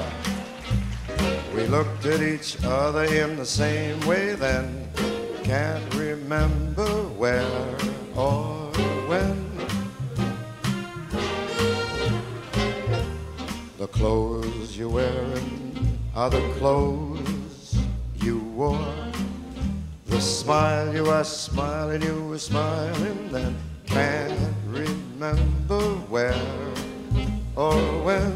We 1.55 1.67
looked 1.67 2.05
at 2.05 2.21
each 2.21 2.59
other 2.62 3.05
in 3.05 3.37
the 3.37 3.47
same 3.47 3.99
way 4.07 4.35
then. 4.35 4.87
Can't 5.43 5.95
remember 5.95 6.87
where 7.17 7.77
or 8.15 8.71
when. 9.09 9.51
The 13.79 13.87
clothes 13.87 14.77
you're 14.77 14.91
wearing 14.91 15.99
are 16.15 16.29
the 16.29 16.47
clothes 16.59 17.79
you 18.17 18.41
wore. 18.41 18.95
The 20.05 20.21
smile, 20.21 20.95
you 20.95 21.07
are 21.07 21.25
smiling, 21.25 22.03
you 22.03 22.25
were 22.25 22.39
smiling 22.39 23.33
then. 23.33 23.57
Can't 23.87 24.65
remember 24.77 25.81
where 26.11 26.35
or 27.57 27.77
when. 28.05 28.33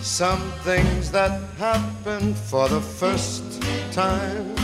Some 0.00 0.42
things 0.62 1.10
that 1.10 1.40
happen 1.58 2.34
for 2.34 2.68
the 2.68 2.80
first 2.80 3.62
time 3.92 4.54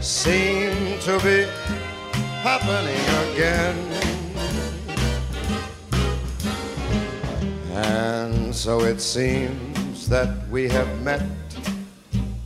seem 0.00 0.98
to 1.00 1.18
be 1.20 1.46
happening 2.42 3.04
again. 3.32 3.76
And 7.72 8.54
so 8.54 8.82
it 8.82 9.00
seems 9.00 10.08
that 10.08 10.48
we 10.48 10.68
have 10.68 11.02
met 11.02 11.22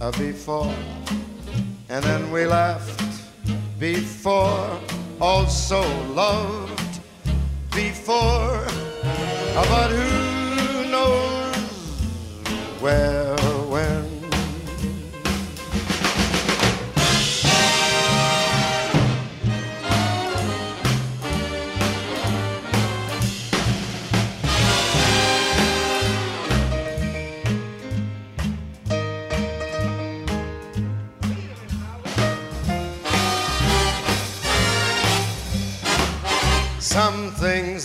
uh, 0.01 0.11
before, 0.13 0.73
and 1.89 2.05
then 2.05 2.31
we 2.31 2.45
laughed 2.47 3.23
before, 3.79 4.79
also 5.21 5.81
loved 6.09 7.01
before, 7.75 8.67
but 9.55 9.91
who 9.91 10.91
knows 10.91 11.57
where, 12.81 13.38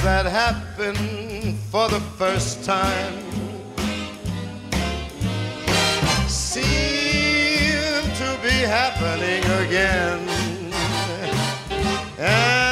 that 0.04 0.26
happen 0.26 0.96
for 1.72 1.88
the 1.88 2.00
first 2.18 2.64
time 2.66 3.14
seem 6.28 6.64
to 8.22 8.38
be 8.44 8.50
happening 8.68 9.44
again. 9.66 10.20
And 12.20 12.68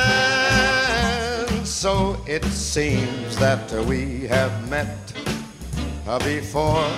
so 1.65 2.17
it 2.27 2.43
seems 2.43 3.37
that 3.37 3.71
we 3.85 4.27
have 4.27 4.69
met 4.69 5.13
before, 6.25 6.91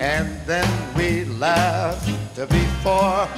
and 0.00 0.40
then 0.46 0.68
we 0.96 1.26
laughed 1.26 2.36
before, 2.36 3.28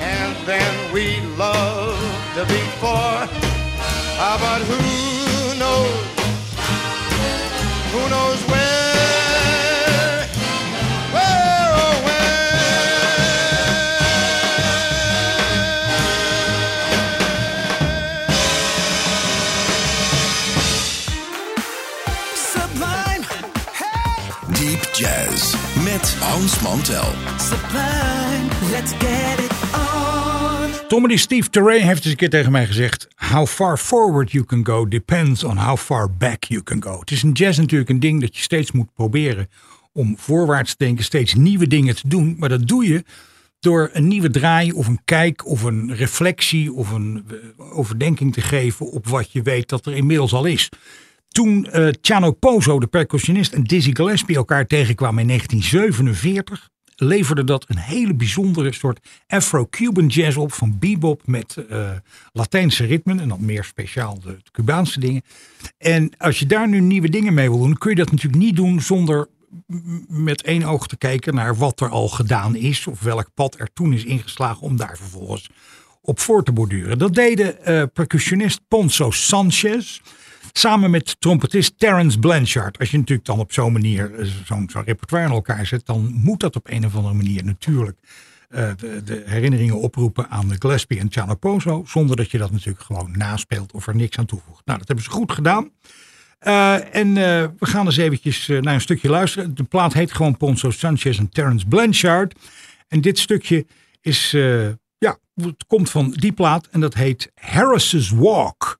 and 0.00 0.36
then 0.46 0.92
we 0.92 1.20
loved 1.36 2.36
before. 2.48 3.26
Ah, 4.18 4.38
but 4.40 4.62
who 4.68 5.35
Who 7.92 8.02
knows 8.14 8.40
where? 8.50 10.26
Where 11.14 11.70
or 11.84 11.94
when? 12.06 13.36
Sublime, 22.34 23.22
hey, 23.72 24.30
Deep 24.54 24.82
Jazz 24.94 25.54
met 25.84 26.04
Hans 26.20 26.54
Mantel. 26.62 27.10
sublime. 27.38 28.48
Let's 28.72 28.92
get 28.94 29.38
it 29.40 29.55
Tommy 30.88 31.16
Steve 31.16 31.50
Terray 31.50 31.80
heeft 31.80 32.02
eens 32.02 32.10
een 32.10 32.16
keer 32.16 32.30
tegen 32.30 32.52
mij 32.52 32.66
gezegd: 32.66 33.08
How 33.16 33.46
far 33.46 33.76
forward 33.76 34.32
you 34.32 34.44
can 34.44 34.66
go 34.66 34.88
depends 34.88 35.44
on 35.44 35.56
how 35.56 35.76
far 35.76 36.10
back 36.10 36.44
you 36.44 36.62
can 36.62 36.82
go. 36.82 36.98
Het 37.00 37.10
is 37.10 37.22
in 37.22 37.32
jazz 37.32 37.58
natuurlijk 37.58 37.90
een 37.90 38.00
ding 38.00 38.20
dat 38.20 38.36
je 38.36 38.42
steeds 38.42 38.72
moet 38.72 38.94
proberen 38.94 39.48
om 39.92 40.18
voorwaarts 40.18 40.70
te 40.74 40.84
denken, 40.84 41.04
steeds 41.04 41.34
nieuwe 41.34 41.66
dingen 41.66 41.96
te 41.96 42.08
doen. 42.08 42.36
Maar 42.38 42.48
dat 42.48 42.68
doe 42.68 42.86
je 42.86 43.04
door 43.60 43.90
een 43.92 44.08
nieuwe 44.08 44.30
draai 44.30 44.72
of 44.72 44.86
een 44.86 45.00
kijk 45.04 45.46
of 45.46 45.62
een 45.62 45.94
reflectie 45.94 46.72
of 46.72 46.90
een 46.90 47.24
eh, 47.28 47.76
overdenking 47.78 48.32
te 48.32 48.40
geven 48.40 48.90
op 48.90 49.06
wat 49.06 49.32
je 49.32 49.42
weet 49.42 49.68
dat 49.68 49.86
er 49.86 49.94
inmiddels 49.94 50.32
al 50.32 50.44
is. 50.44 50.68
Toen 51.28 51.66
eh 51.66 51.88
Chano 52.00 52.32
Pozo, 52.32 52.80
de 52.80 52.86
percussionist, 52.86 53.52
en 53.52 53.62
Dizzy 53.62 53.94
Gillespie 53.94 54.36
elkaar 54.36 54.66
tegenkwamen 54.66 55.20
in 55.20 55.28
1947, 55.28 56.68
leverde 56.96 57.44
dat 57.44 57.64
een 57.68 57.78
hele 57.78 58.14
bijzondere 58.14 58.72
soort 58.72 59.08
Afro-Cuban 59.26 60.06
jazz 60.06 60.36
op 60.36 60.52
van 60.52 60.78
bebop 60.78 61.22
met 61.24 61.56
eh, 61.56 61.90
Latijnse 62.32 62.84
ritmen 62.84 63.20
en 63.20 63.28
dan 63.28 63.44
meer 63.44 63.64
speciaal 63.64 64.20
de, 64.20 64.36
Cubaanse 64.52 65.00
dingen. 65.00 65.22
En 65.78 66.10
als 66.18 66.38
je 66.38 66.46
daar 66.46 66.68
nu 66.68 66.80
nieuwe 66.80 67.08
dingen 67.08 67.34
mee 67.34 67.50
wil 67.50 67.58
doen, 67.58 67.78
kun 67.78 67.90
je 67.90 67.96
dat 67.96 68.10
natuurlijk 68.10 68.42
niet 68.42 68.56
doen 68.56 68.80
zonder 68.80 69.28
met 70.08 70.42
één 70.42 70.64
oog 70.64 70.86
te 70.86 70.96
kijken 70.96 71.34
naar 71.34 71.56
wat 71.56 71.80
er 71.80 71.88
al 71.88 72.08
gedaan 72.08 72.56
is 72.56 72.86
of 72.86 73.00
welk 73.00 73.30
pad 73.34 73.58
er 73.58 73.72
toen 73.72 73.92
is 73.92 74.04
ingeslagen 74.04 74.62
om 74.62 74.76
daar 74.76 74.96
vervolgens 74.96 75.50
op 76.00 76.20
voor 76.20 76.44
te 76.44 76.52
borduren. 76.52 76.98
Dat 76.98 77.14
deden 77.14 77.64
eh, 77.64 77.82
percussionist 77.92 78.60
Ponzo 78.68 79.10
Sanchez 79.10 80.00
samen 80.58 80.90
met 80.90 81.16
trompetist 81.18 81.78
Terence 81.78 82.18
Blanchard. 82.18 82.78
Als 82.78 82.90
je 82.90 82.98
natuurlijk 82.98 83.26
dan 83.26 83.38
op 83.38 83.52
zo'n 83.52 83.72
manier 83.72 84.14
eh, 84.14 84.26
zo'n 84.44 84.70
repertoire 84.84 85.26
in 85.26 85.32
elkaar 85.32 85.66
zet, 85.66 85.86
dan 85.86 86.12
moet 86.14 86.40
dat 86.40 86.56
op 86.56 86.70
een 86.70 86.86
of 86.86 86.96
andere 86.96 87.14
manier 87.14 87.44
natuurlijk 87.44 87.98
eh, 88.48 88.70
de, 88.76 89.22
herinneringen 89.26 89.80
oproepen 89.80 90.28
aan 90.28 90.56
Gillespie 90.58 90.98
en 90.98 91.06
Chano 91.10 91.34
Pozo, 91.34 91.84
zonder 91.86 92.16
dat 92.16 92.30
je 92.30 92.38
dat 92.38 92.50
natuurlijk 92.50 92.84
gewoon 92.84 93.10
naspeelt 93.16 93.72
of 93.72 93.86
er 93.86 93.96
niks 93.96 94.18
aan 94.18 94.26
toevoegt. 94.26 94.62
Nou, 94.64 94.78
dat 94.78 94.86
hebben 94.86 95.04
ze 95.04 95.10
goed 95.10 95.32
gedaan. 95.32 95.70
Eh, 96.38 96.94
en 96.94 97.14
we 97.58 97.66
gaan 97.66 97.86
eens 97.86 97.96
eventjes 97.96 98.46
naar 98.46 98.74
een 98.74 98.80
stukje 98.80 99.08
luisteren. 99.08 99.54
De 99.54 99.64
plaat 99.64 99.92
heet 99.92 100.12
gewoon 100.12 100.36
Ponzo 100.36 100.70
Sanchez 100.70 101.18
en 101.18 101.28
Terence 101.28 101.66
Blanchard. 101.66 102.34
En 102.88 103.00
dit 103.00 103.18
stukje 103.18 103.66
is, 104.00 104.30
ja, 104.98 105.18
het 105.34 105.64
komt 105.66 105.90
van 105.90 106.10
die 106.10 106.32
plaat 106.32 106.66
en 106.70 106.80
dat 106.80 106.94
heet 106.94 107.30
Harris's 107.34 108.10
Walk. 108.10 108.78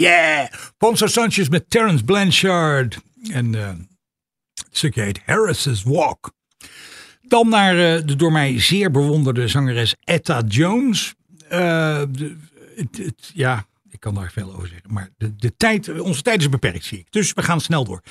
Yeah! 0.00 0.48
Ponzo 0.78 1.06
Sanchez 1.06 1.48
met 1.48 1.70
Terence 1.70 2.04
Blanchard. 2.04 2.98
En 3.32 3.54
eh 3.54 3.70
het 4.80 4.94
heet 4.94 5.20
Harris's 5.26 5.82
Walk. 5.82 6.32
Dan 7.22 7.48
naar 7.48 7.94
eh, 7.94 8.06
de 8.06 8.16
door 8.16 8.32
mij 8.32 8.60
zeer 8.60 8.90
bewonderde 8.90 9.48
zangeres 9.48 9.94
Etta 10.04 10.42
Jones. 10.48 11.14
Eh, 11.48 12.02
de- 12.10 12.36
het, 12.74 13.30
ja, 13.34 13.66
ik 13.90 14.00
kan 14.00 14.14
daar 14.14 14.30
veel 14.32 14.54
over 14.54 14.68
zeggen. 14.68 14.92
Maar 14.92 15.08
de, 15.16 15.36
de 15.36 15.56
tijd, 15.56 16.00
onze 16.00 16.22
tijd 16.22 16.40
is 16.40 16.48
beperkt, 16.48 16.84
zie 16.84 16.98
ik. 16.98 17.06
Dus 17.10 17.32
we 17.32 17.42
gaan 17.42 17.60
snel 17.60 17.84
door. 17.84 18.02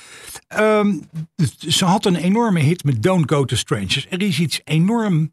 Ehm, 0.48 0.98
ze 1.68 1.84
had 1.84 2.04
een 2.04 2.16
enorme 2.16 2.60
hit 2.60 2.84
met 2.84 3.02
Don't 3.02 3.30
Go 3.30 3.44
to 3.44 3.56
Strangers. 3.56 4.06
Er 4.10 4.22
is 4.22 4.38
iets 4.38 4.60
enorm 4.64 5.32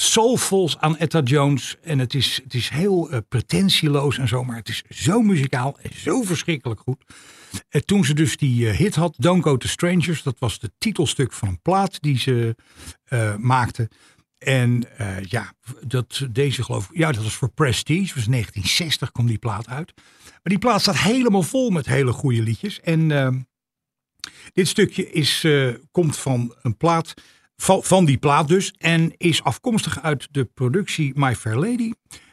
soulfuls 0.00 0.78
aan 0.78 0.96
Etta 0.96 1.20
Jones. 1.20 1.76
En 1.82 1.98
het 1.98 2.14
is, 2.14 2.40
het 2.44 2.54
is 2.54 2.68
heel 2.68 3.10
eh, 3.10 3.18
pretentieloos 3.28 4.18
en 4.18 4.28
zo. 4.28 4.44
Maar 4.44 4.56
het 4.56 4.68
is 4.68 4.82
zo 4.88 5.20
muzikaal 5.20 5.78
en 5.82 5.90
zo 5.94 6.22
verschrikkelijk 6.22 6.80
goed. 6.80 7.04
En 7.68 7.84
toen 7.84 8.04
ze 8.04 8.14
dus 8.14 8.36
die 8.36 8.68
eh, 8.68 8.76
hit 8.76 8.94
had, 8.94 9.14
Don't 9.18 9.42
Go 9.42 9.56
to 9.56 9.68
Strangers. 9.68 10.22
Dat 10.22 10.38
was 10.38 10.58
het 10.60 10.72
titelstuk 10.78 11.32
van 11.32 11.48
een 11.48 11.62
plaat 11.62 12.02
die 12.02 12.18
ze 12.18 12.56
eh, 13.04 13.36
maakte. 13.36 13.88
En 14.38 14.98
eh, 14.98 15.22
ja, 15.22 15.52
dat, 15.86 16.26
deze 16.30 16.62
geloof 16.62 16.90
ik, 16.90 16.96
ja, 16.96 17.12
dat 17.12 17.22
was 17.22 17.34
voor 17.34 17.50
Prestige. 17.50 18.14
Was 18.14 18.26
1960 18.26 19.12
kwam 19.12 19.26
die 19.26 19.38
plaat 19.38 19.68
uit. 19.68 19.92
Maar 20.24 20.40
die 20.42 20.58
plaat 20.58 20.80
staat 20.80 20.98
helemaal 20.98 21.42
vol 21.42 21.70
met 21.70 21.86
hele 21.86 22.12
goede 22.12 22.42
liedjes. 22.42 22.80
En 22.80 23.10
ehm, 23.10 23.40
dit 24.52 24.68
stukje 24.68 25.10
is, 25.10 25.44
eh, 25.44 25.74
komt 25.90 26.16
van 26.16 26.54
een 26.62 26.76
plaat, 26.76 27.14
van, 27.62 28.04
die 28.04 28.18
plaat 28.18 28.48
dus. 28.48 28.74
En 28.78 29.12
is 29.16 29.42
afkomstig 29.42 30.02
uit 30.02 30.28
de 30.30 30.44
productie 30.44 31.12
My 31.14 31.34
Fair 31.34 31.56
Lady. 31.56 31.92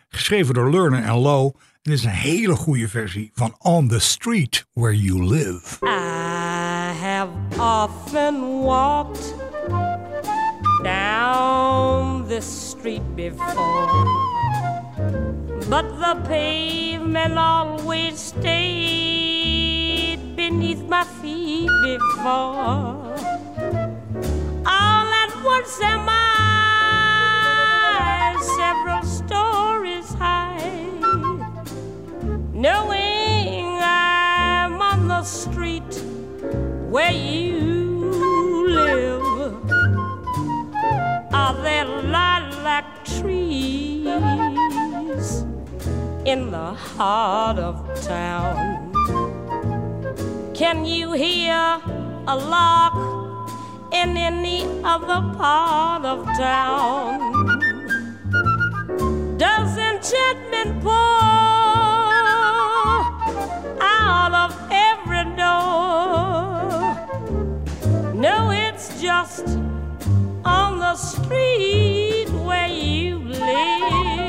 Geschreven 0.10 0.54
door 0.54 0.72
Lerner 0.72 1.04
en 1.04 1.16
Lowe. 1.16 1.54
En 1.82 1.92
is 1.92 2.04
een 2.04 2.10
hele 2.10 2.56
goede 2.56 2.88
versie 2.88 3.32
van 3.34 3.56
On 3.60 3.88
the 3.88 4.00
Street 4.00 4.66
Where 4.74 4.98
You 4.98 5.24
Live. 5.24 5.86
I 5.86 6.94
have 7.02 7.30
often 7.60 8.62
walked 8.62 9.36
down 10.84 12.28
this 12.28 12.70
street 12.70 13.16
before, 13.16 14.06
but 15.70 15.86
the 16.00 16.16
pavement 16.28 17.38
always 17.38 18.26
stayed 18.26 20.20
beneath 20.36 20.88
my 20.88 21.04
feet 21.22 21.72
before. 21.84 23.35
Once 25.66 25.82
am 25.82 26.06
I 26.08 27.58
several 28.56 29.02
stories 29.02 30.14
high 30.14 30.60
knowing 32.54 33.66
I'm 33.82 34.80
on 34.80 35.08
the 35.08 35.24
street 35.24 36.04
where 36.94 37.12
you 37.12 38.12
live. 38.68 39.56
Are 41.34 41.56
there 41.64 41.86
lilac 41.86 43.04
trees 43.04 44.06
in 46.26 46.52
the 46.52 46.74
heart 46.76 47.58
of 47.58 47.76
town? 48.04 48.94
Can 50.54 50.86
you 50.86 51.14
hear 51.14 51.82
a 52.28 52.36
lark 52.36 52.95
in 54.06 54.18
any 54.18 54.60
other 54.84 55.22
part 55.36 56.06
of 56.06 56.26
town? 56.38 57.18
Does 59.38 59.78
enchantment 59.78 60.82
pour 60.84 61.22
out 63.82 64.34
of 64.44 64.52
every 64.88 65.26
door? 65.42 66.84
No, 68.14 68.52
it's 68.52 69.02
just 69.02 69.48
on 70.58 70.80
the 70.86 70.96
street 70.96 72.30
where 72.48 72.68
you 72.68 73.18
live. 73.18 74.25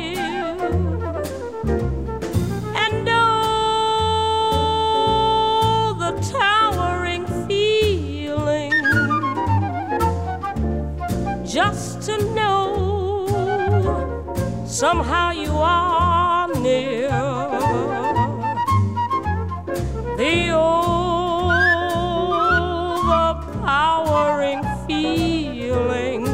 Somehow 14.77 15.31
you 15.31 15.53
are 15.53 16.49
near 16.61 17.09
the 20.19 20.51
overpowering 23.33 24.63
feeling 24.87 26.25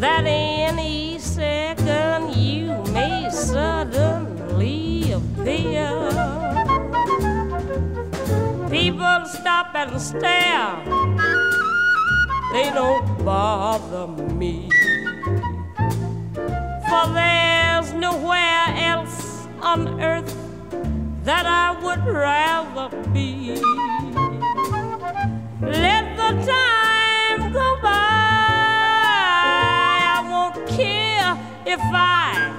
that 0.00 0.24
any 0.26 1.16
second 1.20 2.34
you 2.34 2.74
may 2.92 3.30
suddenly 3.30 5.12
appear. 5.12 5.94
People 8.68 9.26
stop 9.26 9.72
and 9.76 10.00
stare, 10.02 10.74
they 12.52 12.72
don't 12.74 13.24
bother 13.24 14.08
me. 14.34 14.73
On 19.74 20.00
earth 20.00 20.32
that 21.24 21.46
I 21.46 21.72
would 21.84 22.04
rather 22.06 22.88
be. 23.12 23.56
Let 25.60 26.04
the 26.16 26.30
time 26.52 27.52
go 27.52 27.78
by. 27.82 27.90
I 30.14 30.18
won't 30.30 30.64
care 30.68 31.36
if 31.66 31.80
I 31.92 32.52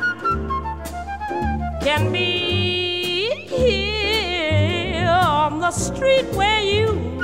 can 1.82 2.11
be 2.11 3.47
here 3.47 5.07
on 5.07 5.61
the 5.61 5.72
street 5.72 6.26
where 6.36 6.59
you 6.59 7.14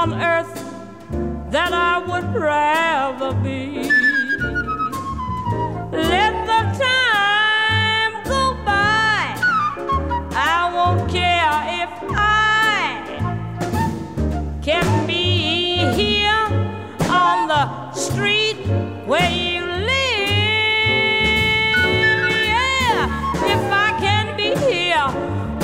on 0.00 0.14
earth 0.14 0.54
that 1.50 1.74
I 1.74 1.98
would 1.98 2.34
rather 2.34 3.34
be. 3.34 3.82
Let 5.92 6.32
the 6.50 6.62
time 6.86 8.14
go 8.24 8.54
by, 8.64 9.36
I 10.32 10.70
won't 10.74 11.10
care 11.10 11.52
if 11.82 11.92
I 12.16 13.04
can 14.62 15.06
be 15.06 15.76
here 16.00 16.46
on 17.10 17.48
the 17.48 17.92
street 17.92 18.56
where 19.04 19.30
you 19.30 19.66
live. 19.66 21.10
Yeah, 22.48 23.04
if 23.54 23.64
I 23.70 23.90
can 24.00 24.34
be 24.34 24.54
here 24.64 25.08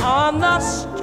on 0.05 0.41
the 0.41 0.61
street 0.61 0.96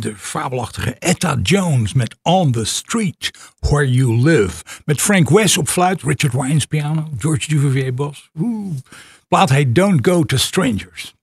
de 0.00 0.16
fabelachtige 0.16 0.94
Etta 0.98 1.38
Jones 1.42 1.92
met 1.92 2.16
On 2.22 2.52
the 2.52 2.64
Street 2.64 3.30
Where 3.58 3.90
You 3.90 4.22
Live. 4.22 4.64
Met 4.84 5.00
Frank 5.00 5.28
West 5.28 5.58
op 5.58 5.68
fluit, 5.68 6.02
Richard 6.02 6.32
Wines 6.32 6.64
piano, 6.64 7.08
George 7.18 7.48
Duvivier 7.48 7.94
bas. 7.94 8.30
Plaat 9.28 9.50
heet 9.50 9.74
Don't 9.74 10.06
Go 10.06 10.24
to 10.24 10.36
Strangers. 10.36 11.14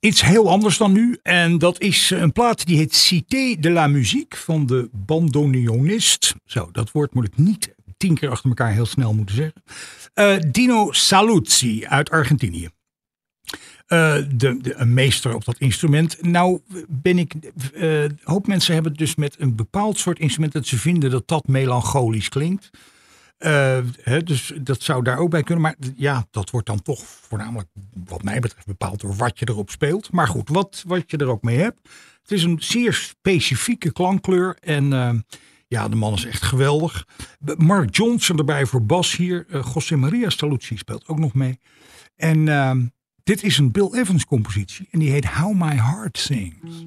Iets 0.00 0.22
heel 0.22 0.50
anders 0.50 0.76
dan 0.76 0.92
nu. 0.92 1.18
En 1.22 1.58
dat 1.58 1.80
is 1.80 2.10
een 2.10 2.32
plaat 2.32 2.66
die 2.66 2.76
heet 2.76 2.94
Cité 2.94 3.56
de 3.60 3.70
la 3.70 3.86
Musique 3.86 4.38
van 4.38 4.66
de 4.66 4.88
bandoneonist. 4.92 6.34
Zo, 6.44 6.68
dat 6.72 6.90
woord 6.90 7.14
moet 7.14 7.26
ik 7.26 7.36
niet 7.36 7.74
tien 7.96 8.14
keer 8.14 8.30
achter 8.30 8.48
elkaar 8.48 8.72
heel 8.72 8.86
snel 8.86 9.14
moeten 9.14 9.34
zeggen. 9.34 9.62
Uh, 10.14 10.50
Dino 10.52 10.92
Saluzzi 10.92 11.86
uit 11.86 12.10
Argentinië. 12.10 12.68
Uh, 13.88 14.14
de, 14.34 14.58
de, 14.60 14.74
een 14.74 14.94
meester 14.94 15.34
op 15.34 15.44
dat 15.44 15.58
instrument. 15.58 16.22
Nou 16.22 16.60
ben 16.88 17.18
ik, 17.18 17.34
een 17.72 18.18
hoop 18.22 18.46
mensen 18.46 18.74
hebben 18.74 18.94
dus 18.94 19.14
met 19.14 19.36
een 19.38 19.56
bepaald 19.56 19.98
soort 19.98 20.18
instrument 20.18 20.52
dat 20.52 20.66
ze 20.66 20.78
vinden 20.78 21.10
dat 21.10 21.28
dat 21.28 21.46
melancholisch 21.46 22.28
klinkt. 22.28 22.70
Uh, 23.38 23.78
hè, 24.02 24.22
dus 24.22 24.52
dat 24.60 24.82
zou 24.82 25.02
daar 25.04 25.18
ook 25.18 25.30
bij 25.30 25.42
kunnen. 25.42 25.62
Maar 25.62 25.76
ja, 25.96 26.26
dat 26.30 26.50
wordt 26.50 26.66
dan 26.66 26.82
toch 26.82 27.02
voornamelijk, 27.04 27.68
wat 28.04 28.22
mij 28.22 28.40
betreft, 28.40 28.66
bepaald 28.66 29.00
door 29.00 29.16
wat 29.16 29.38
je 29.38 29.48
erop 29.48 29.70
speelt. 29.70 30.12
Maar 30.12 30.28
goed, 30.28 30.48
wat, 30.48 30.84
wat 30.86 31.10
je 31.10 31.16
er 31.16 31.28
ook 31.28 31.42
mee 31.42 31.58
hebt. 31.58 31.88
Het 32.22 32.30
is 32.30 32.42
een 32.42 32.56
zeer 32.60 32.92
specifieke 32.92 33.92
klankkleur. 33.92 34.56
En 34.60 35.24
ja, 35.68 35.88
de 35.88 35.96
man 35.96 36.12
is 36.12 36.24
echt 36.24 36.42
geweldig. 36.42 37.06
Mark 37.56 37.96
Johnson 37.96 38.38
erbij 38.38 38.66
voor 38.66 38.86
bas 38.86 39.16
hier. 39.16 39.46
José 39.74 39.96
Maria 39.96 40.30
Staluzzi 40.30 40.76
speelt 40.76 41.08
ook 41.08 41.18
nog 41.18 41.34
mee. 41.34 41.58
En 42.16 42.48
ehm, 42.48 42.86
dit 43.24 43.42
is 43.42 43.58
een 43.58 43.70
Bill 43.70 43.90
Evans 43.92 44.24
compositie. 44.24 44.88
En 44.90 44.98
die 44.98 45.10
heet 45.10 45.26
How 45.26 45.54
My 45.54 45.76
Heart 45.76 46.18
Sings. 46.18 46.86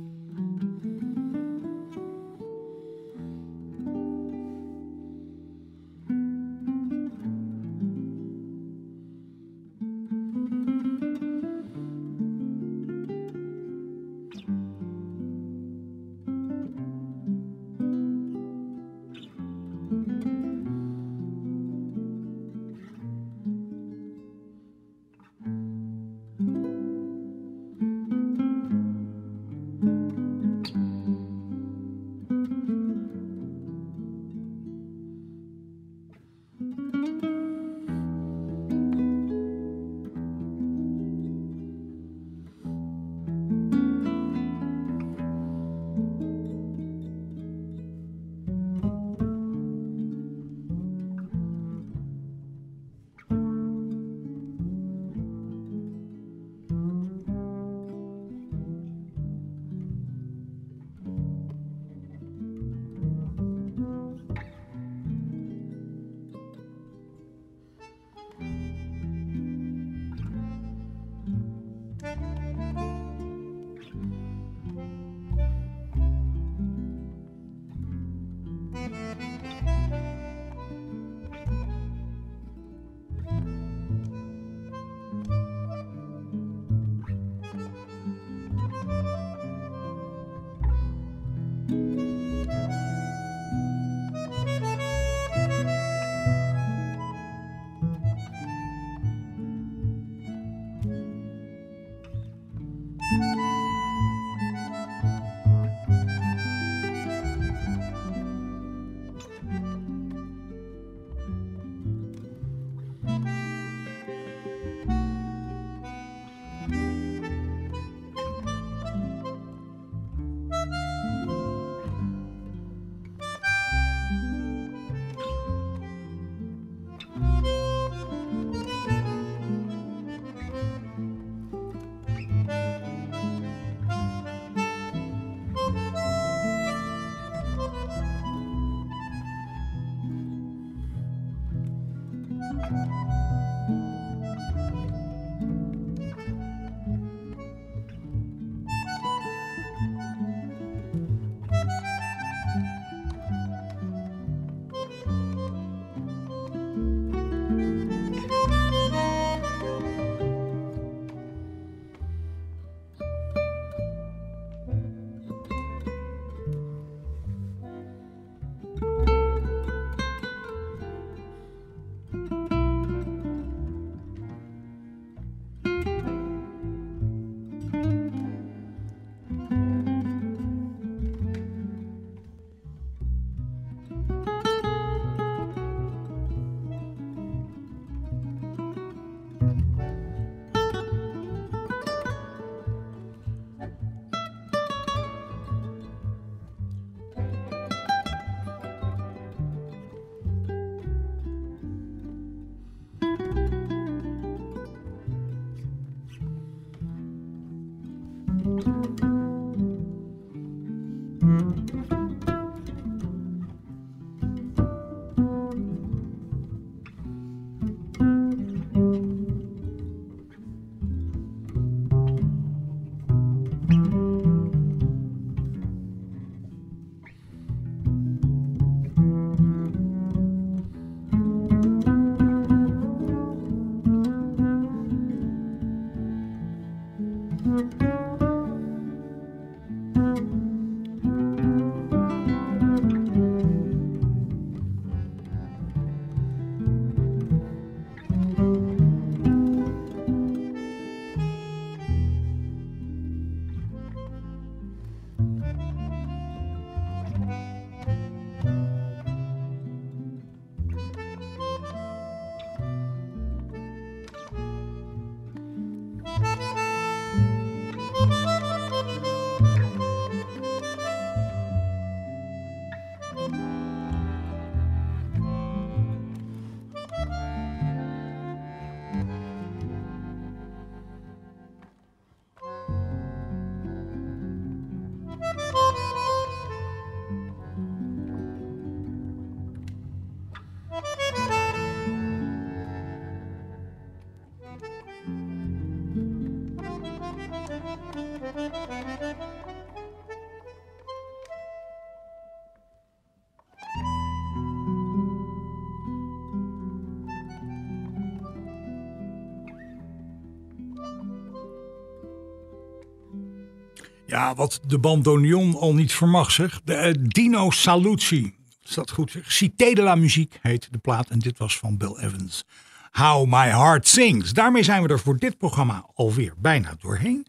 Ja, 314.15 314.35
wat 314.35 314.59
de 314.67 314.79
bandoneon 314.79 315.55
al 315.55 315.73
niet 315.73 315.93
vermag, 315.93 316.31
zeg. 316.31 316.61
De 316.63 316.73
eh, 316.73 316.93
Dino 316.99 317.49
Saluzzi. 317.49 318.35
Is 318.63 318.73
dat 318.73 318.91
goed? 318.91 319.17
Cité 319.27 319.73
de 319.73 319.81
la 319.81 319.95
Musique 319.95 320.39
heet 320.41 320.67
de 320.71 320.77
plaat. 320.77 321.09
En 321.09 321.19
dit 321.19 321.37
was 321.37 321.57
van 321.57 321.77
Bill 321.77 321.95
Evans. 321.99 322.43
How 322.91 323.25
My 323.25 323.47
Heart 323.47 323.87
Sings. 323.87 324.33
Daarmee 324.33 324.63
zijn 324.63 324.81
we 324.81 324.87
er 324.87 324.99
voor 324.99 325.17
dit 325.17 325.37
programma 325.37 325.89
alweer 325.93 326.33
bijna 326.37 326.75
doorheen. 326.79 327.27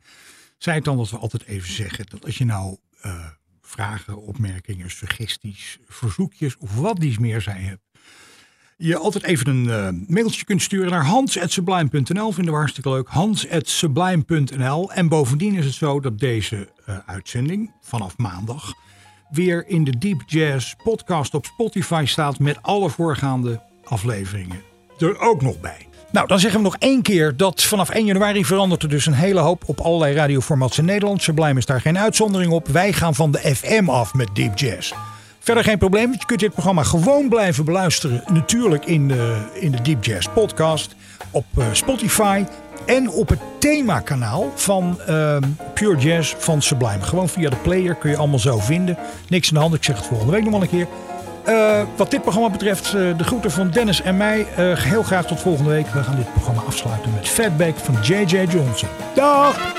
Zij 0.58 0.74
het 0.74 0.84
dan 0.84 0.96
dat 0.96 1.10
we 1.10 1.16
altijd 1.16 1.44
even 1.44 1.72
zeggen 1.72 2.06
dat 2.08 2.24
als 2.24 2.38
je 2.38 2.44
nou 2.44 2.76
eh, 3.00 3.26
vragen, 3.60 4.22
opmerkingen, 4.22 4.90
suggesties, 4.90 5.78
verzoekjes 5.86 6.56
of 6.56 6.74
wat 6.74 7.00
dies 7.00 7.18
meer 7.18 7.40
zij 7.40 7.60
hebt. 7.60 7.85
Je 8.78 8.96
altijd 8.96 9.24
even 9.24 9.46
een 9.46 9.70
eh, 9.70 9.88
mailtje 10.06 10.44
kunt 10.44 10.62
sturen 10.62 10.90
naar 10.90 11.04
hans.sublime.nl. 11.04 12.32
Vinden 12.32 12.52
we 12.52 12.58
hartstikke 12.58 12.90
leuk. 12.90 13.08
hans.sublime.nl. 13.08 14.92
En 14.92 15.08
bovendien 15.08 15.54
is 15.54 15.64
het 15.64 15.74
zo 15.74 16.00
dat 16.00 16.18
deze 16.18 16.68
eh, 16.86 16.96
uitzending 17.06 17.72
vanaf 17.80 18.16
maandag 18.16 18.72
weer 19.30 19.66
in 19.66 19.84
de 19.84 19.98
Deep 19.98 20.22
Jazz 20.26 20.74
podcast 20.82 21.34
op 21.34 21.44
Spotify 21.44 22.04
staat 22.06 22.38
met 22.38 22.62
alle 22.62 22.90
voorgaande 22.90 23.62
afleveringen 23.84 24.74
er 24.98 25.18
ook 25.18 25.42
nog 25.42 25.60
bij. 25.60 25.88
Nou, 26.10 26.26
dan 26.26 26.38
zeggen 26.38 26.60
we 26.60 26.64
nog 26.64 26.76
één 26.78 27.02
keer 27.02 27.36
dat 27.36 27.62
vanaf 27.62 27.90
1 27.90 28.06
januari 28.06 28.44
verandert 28.44 28.82
er 28.82 28.88
dus 28.88 29.06
een 29.06 29.12
hele 29.12 29.40
hoop 29.40 29.62
op 29.66 29.80
allerlei 29.80 30.14
radioformats 30.14 30.78
in 30.78 30.84
Nederland. 30.84 31.22
Sublime 31.22 31.58
is 31.58 31.66
daar 31.66 31.80
geen 31.80 31.98
uitzondering 31.98 32.52
op. 32.52 32.68
Wij 32.68 32.92
gaan 32.92 33.14
van 33.14 33.30
de 33.30 33.38
FM 33.38 33.88
af 33.88 34.14
met 34.14 34.28
Deep 34.34 34.58
Jazz. 34.58 34.92
Verder 35.46 35.64
geen 35.64 35.78
probleem, 35.78 36.12
je 36.12 36.26
kunt 36.26 36.40
dit 36.40 36.52
programma 36.52 36.82
gewoon 36.82 37.28
blijven 37.28 37.64
beluisteren. 37.64 38.22
Natuurlijk 38.32 38.84
in 38.84 39.08
de, 39.08 39.36
in 39.52 39.70
de 39.70 39.82
Deep 39.82 40.04
Jazz 40.04 40.28
podcast, 40.34 40.94
op 41.30 41.44
eh, 41.58 41.64
Spotify 41.72 42.44
en 42.86 43.10
op 43.10 43.28
het 43.28 43.38
themakanaal 43.58 44.52
van 44.54 45.00
ehm, 45.06 45.42
Pure 45.74 45.98
Jazz 45.98 46.34
van 46.38 46.62
Sublime. 46.62 47.02
Gewoon 47.02 47.28
via 47.28 47.50
de 47.50 47.56
player 47.56 47.94
kun 47.94 48.10
je 48.10 48.16
allemaal 48.16 48.38
zo 48.38 48.58
vinden. 48.58 48.98
Niks 49.28 49.48
aan 49.48 49.54
de 49.54 49.60
hand, 49.60 49.74
ik 49.74 49.84
zeg 49.84 49.96
het 49.96 50.06
volgende 50.06 50.32
week 50.32 50.42
nog 50.42 50.52
wel 50.52 50.62
een 50.62 50.68
keer. 50.68 50.86
Eh, 51.44 51.82
wat 51.96 52.10
dit 52.10 52.22
programma 52.22 52.50
betreft, 52.50 52.86
eh, 52.86 52.92
de 52.92 53.24
groeten 53.24 53.50
van 53.50 53.70
Dennis 53.70 54.02
en 54.02 54.16
mij. 54.16 54.46
Eh, 54.56 54.76
heel 54.76 55.02
graag 55.02 55.26
tot 55.26 55.40
volgende 55.40 55.70
week. 55.70 55.86
We 55.86 56.02
gaan 56.02 56.16
dit 56.16 56.32
programma 56.32 56.62
afsluiten 56.66 57.14
met 57.14 57.28
Fatback 57.28 57.76
van 57.76 57.94
J.J. 58.02 58.46
Johnson. 58.48 58.88
Dag! 59.14 59.74